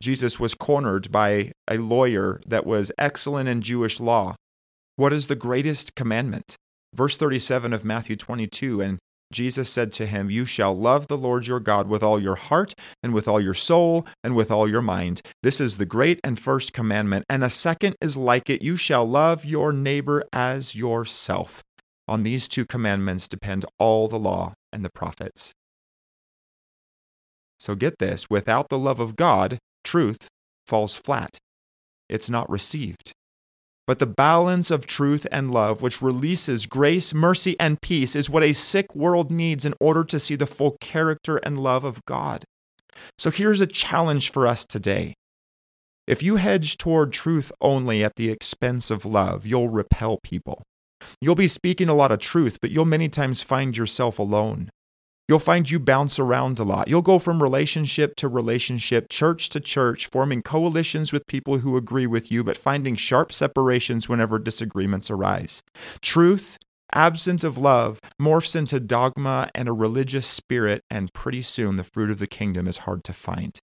Jesus 0.00 0.38
was 0.38 0.54
cornered 0.54 1.10
by 1.10 1.52
a 1.68 1.78
lawyer 1.78 2.40
that 2.46 2.66
was 2.66 2.92
excellent 2.98 3.48
in 3.48 3.62
Jewish 3.62 3.98
law. 3.98 4.36
What 4.96 5.12
is 5.12 5.26
the 5.26 5.36
greatest 5.36 5.94
commandment? 5.94 6.56
Verse 6.94 7.16
37 7.16 7.72
of 7.72 7.84
Matthew 7.84 8.16
22 8.16 8.80
And 8.80 8.98
Jesus 9.32 9.68
said 9.68 9.92
to 9.92 10.06
him, 10.06 10.30
You 10.30 10.44
shall 10.44 10.76
love 10.76 11.08
the 11.08 11.18
Lord 11.18 11.46
your 11.46 11.60
God 11.60 11.88
with 11.88 12.02
all 12.02 12.20
your 12.20 12.36
heart, 12.36 12.74
and 13.02 13.12
with 13.12 13.28
all 13.28 13.40
your 13.40 13.54
soul, 13.54 14.06
and 14.24 14.34
with 14.34 14.50
all 14.50 14.68
your 14.68 14.80
mind. 14.80 15.20
This 15.42 15.60
is 15.60 15.76
the 15.76 15.84
great 15.84 16.18
and 16.24 16.38
first 16.38 16.72
commandment. 16.72 17.26
And 17.28 17.44
a 17.44 17.50
second 17.50 17.96
is 18.00 18.16
like 18.16 18.48
it 18.48 18.62
You 18.62 18.76
shall 18.76 19.06
love 19.06 19.44
your 19.44 19.72
neighbor 19.72 20.24
as 20.32 20.74
yourself. 20.74 21.62
On 22.08 22.22
these 22.22 22.48
two 22.48 22.64
commandments 22.64 23.28
depend 23.28 23.66
all 23.78 24.08
the 24.08 24.18
law 24.18 24.54
and 24.72 24.82
the 24.82 24.90
prophets. 24.90 25.52
So 27.60 27.74
get 27.74 27.98
this 27.98 28.30
without 28.30 28.70
the 28.70 28.78
love 28.78 28.98
of 28.98 29.14
God, 29.14 29.58
truth 29.84 30.28
falls 30.66 30.94
flat. 30.94 31.36
It's 32.08 32.30
not 32.30 32.48
received. 32.48 33.12
But 33.86 33.98
the 33.98 34.06
balance 34.06 34.70
of 34.70 34.86
truth 34.86 35.26
and 35.30 35.50
love, 35.50 35.82
which 35.82 36.00
releases 36.00 36.66
grace, 36.66 37.12
mercy, 37.12 37.56
and 37.60 37.80
peace, 37.82 38.16
is 38.16 38.30
what 38.30 38.42
a 38.42 38.52
sick 38.52 38.94
world 38.94 39.30
needs 39.30 39.66
in 39.66 39.74
order 39.78 40.04
to 40.04 40.18
see 40.18 40.36
the 40.36 40.46
full 40.46 40.76
character 40.80 41.36
and 41.38 41.58
love 41.58 41.84
of 41.84 42.04
God. 42.06 42.44
So 43.18 43.30
here's 43.30 43.60
a 43.60 43.66
challenge 43.66 44.30
for 44.30 44.46
us 44.46 44.64
today. 44.66 45.14
If 46.06 46.22
you 46.22 46.36
hedge 46.36 46.78
toward 46.78 47.12
truth 47.12 47.52
only 47.60 48.02
at 48.02 48.16
the 48.16 48.30
expense 48.30 48.90
of 48.90 49.04
love, 49.04 49.46
you'll 49.46 49.68
repel 49.68 50.18
people. 50.22 50.62
You'll 51.20 51.34
be 51.34 51.48
speaking 51.48 51.88
a 51.88 51.94
lot 51.94 52.12
of 52.12 52.20
truth, 52.20 52.58
but 52.60 52.70
you'll 52.70 52.84
many 52.84 53.08
times 53.08 53.42
find 53.42 53.76
yourself 53.76 54.18
alone. 54.18 54.70
You'll 55.28 55.38
find 55.38 55.70
you 55.70 55.78
bounce 55.78 56.18
around 56.18 56.58
a 56.58 56.64
lot. 56.64 56.88
You'll 56.88 57.02
go 57.02 57.18
from 57.18 57.42
relationship 57.42 58.16
to 58.16 58.28
relationship, 58.28 59.10
church 59.10 59.50
to 59.50 59.60
church, 59.60 60.06
forming 60.06 60.40
coalitions 60.40 61.12
with 61.12 61.26
people 61.26 61.58
who 61.58 61.76
agree 61.76 62.06
with 62.06 62.32
you, 62.32 62.42
but 62.42 62.56
finding 62.56 62.96
sharp 62.96 63.32
separations 63.32 64.08
whenever 64.08 64.38
disagreements 64.38 65.10
arise. 65.10 65.62
Truth, 66.00 66.56
absent 66.94 67.44
of 67.44 67.58
love, 67.58 68.00
morphs 68.20 68.56
into 68.56 68.80
dogma 68.80 69.50
and 69.54 69.68
a 69.68 69.72
religious 69.72 70.26
spirit, 70.26 70.82
and 70.88 71.12
pretty 71.12 71.42
soon 71.42 71.76
the 71.76 71.84
fruit 71.84 72.10
of 72.10 72.20
the 72.20 72.26
kingdom 72.26 72.66
is 72.66 72.78
hard 72.78 73.04
to 73.04 73.12
find. 73.12 73.58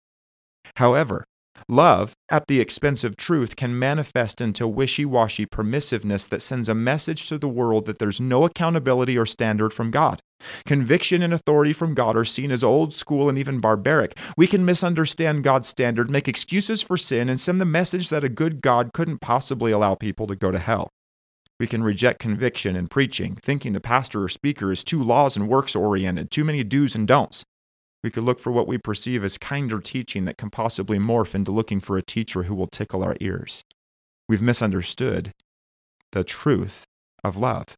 However, 0.77 1.25
Love, 1.69 2.13
at 2.29 2.47
the 2.47 2.59
expense 2.59 3.03
of 3.03 3.15
truth, 3.15 3.55
can 3.55 3.77
manifest 3.77 4.41
into 4.41 4.67
wishy 4.67 5.05
washy 5.05 5.45
permissiveness 5.45 6.27
that 6.27 6.41
sends 6.41 6.69
a 6.69 6.75
message 6.75 7.27
to 7.29 7.37
the 7.37 7.49
world 7.49 7.85
that 7.85 7.99
there's 7.99 8.21
no 8.21 8.43
accountability 8.45 9.17
or 9.17 9.25
standard 9.25 9.73
from 9.73 9.91
God. 9.91 10.19
Conviction 10.65 11.21
and 11.21 11.33
authority 11.33 11.73
from 11.73 11.93
God 11.93 12.17
are 12.17 12.25
seen 12.25 12.51
as 12.51 12.63
old 12.63 12.93
school 12.93 13.29
and 13.29 13.37
even 13.37 13.59
barbaric. 13.59 14.17
We 14.35 14.47
can 14.47 14.65
misunderstand 14.65 15.43
God's 15.43 15.67
standard, 15.67 16.09
make 16.09 16.27
excuses 16.27 16.81
for 16.81 16.97
sin, 16.97 17.29
and 17.29 17.39
send 17.39 17.61
the 17.61 17.65
message 17.65 18.09
that 18.09 18.23
a 18.23 18.29
good 18.29 18.61
God 18.61 18.91
couldn't 18.93 19.19
possibly 19.19 19.71
allow 19.71 19.95
people 19.95 20.27
to 20.27 20.35
go 20.35 20.51
to 20.51 20.59
hell. 20.59 20.89
We 21.59 21.67
can 21.67 21.83
reject 21.83 22.19
conviction 22.19 22.75
in 22.75 22.87
preaching, 22.87 23.35
thinking 23.35 23.73
the 23.73 23.79
pastor 23.79 24.23
or 24.23 24.29
speaker 24.29 24.71
is 24.71 24.83
too 24.83 25.03
laws 25.03 25.37
and 25.37 25.47
works 25.47 25.75
oriented, 25.75 26.31
too 26.31 26.43
many 26.43 26.63
do's 26.63 26.95
and 26.95 27.07
don'ts. 27.07 27.43
We 28.03 28.09
could 28.09 28.23
look 28.23 28.39
for 28.39 28.51
what 28.51 28.67
we 28.67 28.77
perceive 28.77 29.23
as 29.23 29.37
kinder 29.37 29.79
teaching 29.79 30.25
that 30.25 30.37
can 30.37 30.49
possibly 30.49 30.97
morph 30.97 31.35
into 31.35 31.51
looking 31.51 31.79
for 31.79 31.97
a 31.97 32.01
teacher 32.01 32.43
who 32.43 32.55
will 32.55 32.67
tickle 32.67 33.03
our 33.03 33.15
ears. 33.21 33.63
We've 34.27 34.41
misunderstood 34.41 35.31
the 36.11 36.23
truth 36.23 36.83
of 37.23 37.37
love. 37.37 37.75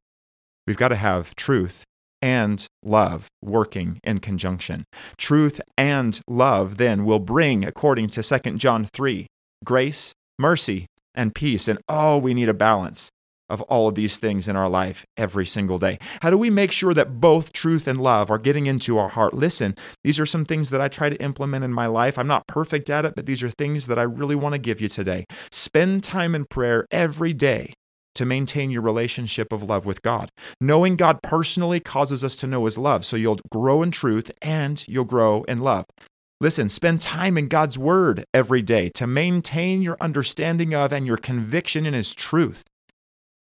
We've 0.66 0.78
got 0.78 0.90
to 0.90 0.96
have 0.96 1.36
truth 1.36 1.84
and 2.22 2.66
love 2.82 3.28
working 3.42 4.00
in 4.04 4.20
conjunction. 4.20 4.86
Truth 5.18 5.60
and 5.78 6.22
love 6.28 6.78
then 6.78 7.04
will 7.04 7.20
bring, 7.20 7.66
according 7.66 8.10
to 8.10 8.24
2 8.24 8.58
John 8.58 8.86
3, 8.86 9.28
grace, 9.66 10.14
mercy, 10.40 10.86
and 11.14 11.36
peace. 11.36 11.68
And 11.68 11.80
oh, 11.90 12.18
we 12.18 12.34
need 12.34 12.48
a 12.48 12.54
balance 12.54 13.10
of 13.54 13.62
all 13.64 13.88
of 13.88 13.96
these 13.96 14.18
things 14.18 14.48
in 14.48 14.56
our 14.56 14.68
life 14.68 15.06
every 15.16 15.46
single 15.46 15.78
day? 15.78 16.00
How 16.22 16.32
do 16.32 16.38
we 16.38 16.50
make 16.50 16.72
sure 16.72 16.94
that 16.94 17.22
both 17.22 17.54
truth 17.54 17.88
and 17.88 18.02
love 18.02 18.32
are 18.32 18.40
getting 18.40 18.66
into 18.66 18.98
our 18.98 19.10
heart? 19.10 19.34
Listen, 19.34 19.76
these 20.04 20.20
are 20.20 20.26
some 20.26 20.44
things 20.44 20.72
that 20.72 20.82
I 20.82 20.88
try 20.88 21.10
to 21.10 21.24
implement 21.24 21.64
in 21.64 21.72
my 21.72 21.86
life. 21.86 22.18
I'm 22.18 22.28
not 22.28 22.48
perfect 22.48 22.90
at 22.90 23.06
it, 23.06 23.14
but 23.16 23.28
these 23.28 23.44
are 23.44 23.50
things 23.50 23.86
that 23.88 24.00
I 24.00 24.04
really 24.04 24.36
want 24.36 24.54
to 24.54 24.60
give 24.60 24.82
you 24.82 24.90
today. 24.90 25.26
Spend 25.52 26.04
time 26.04 26.34
in 26.34 26.46
prayer 26.46 26.88
every 26.92 27.32
day 27.32 27.74
to 28.16 28.26
maintain 28.26 28.72
your 28.72 28.82
relationship 28.82 29.52
of 29.52 29.64
love 29.64 29.86
with 29.86 30.02
God. 30.02 30.30
Knowing 30.60 30.96
God 30.96 31.22
personally 31.22 31.80
causes 31.80 32.24
us 32.24 32.36
to 32.38 32.48
know 32.48 32.66
His 32.66 32.78
love, 32.78 33.06
so 33.06 33.16
you'll 33.16 33.40
grow 33.52 33.82
in 33.84 33.92
truth 33.92 34.32
and 34.42 34.84
you'll 34.88 35.06
grow 35.06 35.44
in 35.44 35.60
love. 35.60 35.86
Listen, 36.42 36.68
spend 36.68 37.00
time 37.00 37.38
in 37.38 37.48
God's 37.48 37.78
Word 37.78 38.26
every 38.34 38.62
day 38.62 38.90
to 38.96 39.08
maintain 39.08 39.82
your 39.82 39.98
understanding 40.02 40.74
of 40.74 40.92
and 40.92 41.08
your 41.08 41.18
conviction 41.18 41.86
in 41.86 41.94
His 41.94 42.14
truth. 42.14 42.64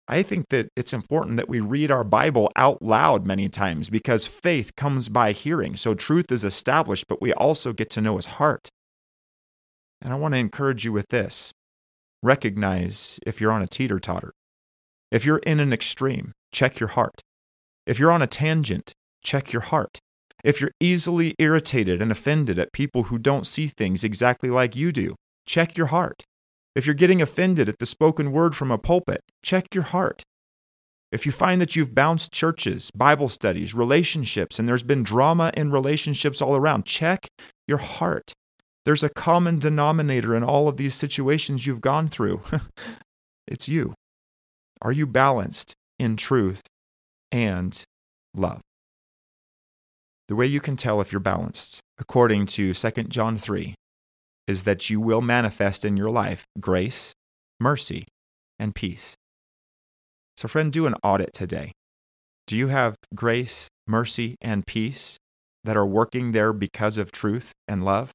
I 0.06 0.22
think 0.22 0.48
that 0.50 0.68
it's 0.76 0.92
important 0.92 1.36
that 1.38 1.48
we 1.48 1.60
read 1.60 1.90
our 1.90 2.04
Bible 2.04 2.50
out 2.56 2.82
loud 2.82 3.26
many 3.26 3.48
times 3.48 3.88
because 3.88 4.26
faith 4.26 4.76
comes 4.76 5.08
by 5.08 5.32
hearing. 5.32 5.76
So 5.76 5.94
truth 5.94 6.30
is 6.30 6.44
established, 6.44 7.06
but 7.08 7.22
we 7.22 7.32
also 7.32 7.72
get 7.72 7.88
to 7.90 8.02
know 8.02 8.16
his 8.16 8.26
heart. 8.26 8.68
And 10.02 10.12
I 10.12 10.16
want 10.16 10.34
to 10.34 10.38
encourage 10.38 10.84
you 10.84 10.92
with 10.92 11.08
this 11.08 11.52
recognize 12.22 13.18
if 13.26 13.40
you're 13.40 13.52
on 13.52 13.62
a 13.62 13.66
teeter 13.66 13.98
totter. 13.98 14.32
If 15.10 15.24
you're 15.24 15.38
in 15.38 15.60
an 15.60 15.72
extreme, 15.72 16.32
check 16.52 16.80
your 16.80 16.90
heart. 16.90 17.20
If 17.86 17.98
you're 17.98 18.12
on 18.12 18.22
a 18.22 18.26
tangent, 18.26 18.92
check 19.22 19.52
your 19.52 19.62
heart. 19.62 19.98
If 20.42 20.60
you're 20.60 20.72
easily 20.80 21.34
irritated 21.38 22.02
and 22.02 22.10
offended 22.10 22.58
at 22.58 22.72
people 22.72 23.04
who 23.04 23.18
don't 23.18 23.46
see 23.46 23.66
things 23.66 24.04
exactly 24.04 24.50
like 24.50 24.76
you 24.76 24.92
do, 24.92 25.14
check 25.46 25.76
your 25.76 25.86
heart. 25.86 26.24
If 26.74 26.86
you're 26.86 26.94
getting 26.94 27.22
offended 27.22 27.68
at 27.68 27.78
the 27.78 27.86
spoken 27.86 28.32
word 28.32 28.56
from 28.56 28.70
a 28.70 28.78
pulpit, 28.78 29.20
check 29.42 29.74
your 29.74 29.84
heart. 29.84 30.22
If 31.12 31.24
you 31.24 31.30
find 31.30 31.60
that 31.60 31.76
you've 31.76 31.94
bounced 31.94 32.32
churches, 32.32 32.90
Bible 32.92 33.28
studies, 33.28 33.72
relationships, 33.74 34.58
and 34.58 34.66
there's 34.66 34.82
been 34.82 35.04
drama 35.04 35.52
in 35.56 35.70
relationships 35.70 36.42
all 36.42 36.56
around, 36.56 36.86
check 36.86 37.28
your 37.68 37.78
heart. 37.78 38.32
There's 38.84 39.04
a 39.04 39.08
common 39.08 39.60
denominator 39.60 40.34
in 40.34 40.42
all 40.42 40.66
of 40.66 40.76
these 40.76 40.94
situations 40.94 41.66
you've 41.66 41.80
gone 41.80 42.08
through. 42.08 42.42
it's 43.46 43.68
you. 43.68 43.94
Are 44.82 44.90
you 44.90 45.06
balanced 45.06 45.74
in 46.00 46.16
truth 46.16 46.62
and 47.30 47.80
love? 48.34 48.60
The 50.26 50.34
way 50.34 50.46
you 50.46 50.60
can 50.60 50.76
tell 50.76 51.00
if 51.00 51.12
you're 51.12 51.20
balanced, 51.20 51.78
according 51.98 52.46
to 52.46 52.74
2 52.74 52.90
John 53.04 53.38
3, 53.38 53.74
is 54.46 54.64
that 54.64 54.90
you 54.90 55.00
will 55.00 55.20
manifest 55.20 55.84
in 55.84 55.96
your 55.96 56.10
life 56.10 56.44
grace, 56.60 57.14
mercy, 57.60 58.06
and 58.58 58.74
peace. 58.74 59.16
So, 60.36 60.48
friend, 60.48 60.72
do 60.72 60.86
an 60.86 60.94
audit 61.02 61.32
today. 61.32 61.72
Do 62.46 62.56
you 62.56 62.68
have 62.68 62.96
grace, 63.14 63.68
mercy, 63.86 64.36
and 64.40 64.66
peace 64.66 65.16
that 65.62 65.76
are 65.76 65.86
working 65.86 66.32
there 66.32 66.52
because 66.52 66.98
of 66.98 67.12
truth 67.12 67.52
and 67.66 67.84
love? 67.84 68.10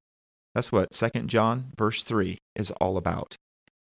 That's 0.54 0.72
what 0.72 0.92
2 0.92 1.10
John 1.22 1.72
verse 1.78 2.04
3 2.04 2.38
is 2.56 2.72
all 2.80 2.98
about. 2.98 3.36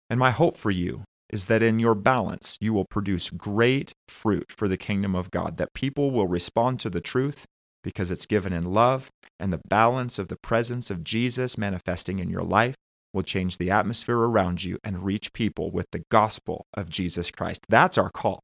And 0.09 0.19
my 0.19 0.31
hope 0.31 0.57
for 0.57 0.71
you 0.71 1.03
is 1.29 1.45
that 1.45 1.63
in 1.63 1.79
your 1.79 1.95
balance, 1.95 2.57
you 2.59 2.73
will 2.73 2.85
produce 2.85 3.29
great 3.29 3.93
fruit 4.07 4.51
for 4.51 4.67
the 4.67 4.77
kingdom 4.77 5.15
of 5.15 5.31
God, 5.31 5.57
that 5.57 5.73
people 5.73 6.11
will 6.11 6.27
respond 6.27 6.79
to 6.81 6.89
the 6.89 7.01
truth 7.01 7.45
because 7.83 8.11
it's 8.11 8.25
given 8.25 8.53
in 8.53 8.65
love, 8.65 9.09
and 9.39 9.51
the 9.51 9.61
balance 9.69 10.19
of 10.19 10.27
the 10.27 10.37
presence 10.37 10.89
of 10.89 11.03
Jesus 11.03 11.57
manifesting 11.57 12.19
in 12.19 12.29
your 12.29 12.43
life 12.43 12.75
will 13.13 13.23
change 13.23 13.57
the 13.57 13.71
atmosphere 13.71 14.19
around 14.19 14.63
you 14.63 14.77
and 14.83 15.03
reach 15.03 15.33
people 15.33 15.71
with 15.71 15.87
the 15.91 16.03
gospel 16.09 16.65
of 16.73 16.89
Jesus 16.89 17.31
Christ. 17.31 17.61
That's 17.67 17.97
our 17.97 18.09
call. 18.09 18.41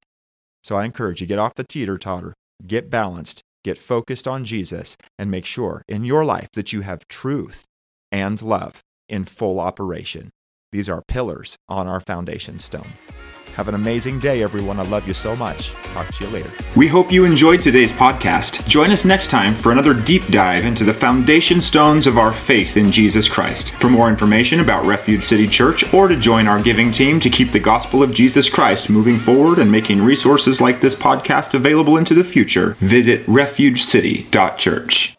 So 0.63 0.75
I 0.75 0.85
encourage 0.85 1.21
you 1.21 1.27
get 1.27 1.39
off 1.39 1.55
the 1.55 1.63
teeter 1.63 1.97
totter, 1.97 2.33
get 2.65 2.89
balanced, 2.89 3.41
get 3.63 3.77
focused 3.77 4.27
on 4.27 4.43
Jesus, 4.43 4.97
and 5.17 5.31
make 5.31 5.45
sure 5.45 5.83
in 5.87 6.03
your 6.03 6.25
life 6.25 6.49
that 6.53 6.73
you 6.73 6.81
have 6.81 7.07
truth 7.07 7.63
and 8.11 8.41
love 8.41 8.81
in 9.07 9.23
full 9.23 9.59
operation. 9.59 10.29
These 10.71 10.89
are 10.89 11.01
pillars 11.07 11.55
on 11.69 11.87
our 11.87 12.01
foundation 12.01 12.59
stone. 12.59 12.93
Have 13.57 13.67
an 13.67 13.73
amazing 13.73 14.19
day, 14.19 14.43
everyone. 14.43 14.79
I 14.79 14.83
love 14.83 15.07
you 15.07 15.15
so 15.15 15.35
much. 15.35 15.73
Talk 15.85 16.13
to 16.13 16.23
you 16.23 16.29
later. 16.29 16.51
We 16.75 16.87
hope 16.87 17.11
you 17.11 17.25
enjoyed 17.25 17.59
today's 17.59 17.91
podcast. 17.91 18.67
Join 18.67 18.91
us 18.91 19.03
next 19.03 19.31
time 19.31 19.55
for 19.55 19.71
another 19.71 19.95
deep 19.95 20.27
dive 20.27 20.63
into 20.63 20.83
the 20.83 20.93
foundation 20.93 21.59
stones 21.59 22.05
of 22.05 22.19
our 22.19 22.31
faith 22.31 22.77
in 22.77 22.91
Jesus 22.91 23.27
Christ. 23.27 23.71
For 23.77 23.89
more 23.89 24.09
information 24.09 24.59
about 24.59 24.85
Refuge 24.85 25.23
City 25.23 25.47
Church 25.47 25.91
or 25.91 26.07
to 26.07 26.15
join 26.15 26.47
our 26.47 26.61
giving 26.61 26.91
team 26.91 27.19
to 27.19 27.31
keep 27.31 27.51
the 27.51 27.59
gospel 27.59 28.03
of 28.03 28.13
Jesus 28.13 28.47
Christ 28.47 28.91
moving 28.91 29.17
forward 29.17 29.57
and 29.57 29.71
making 29.71 30.03
resources 30.03 30.61
like 30.61 30.79
this 30.79 30.93
podcast 30.93 31.55
available 31.55 31.97
into 31.97 32.13
the 32.13 32.23
future, 32.23 32.75
visit 32.79 33.27
refugecity.church. 33.27 35.16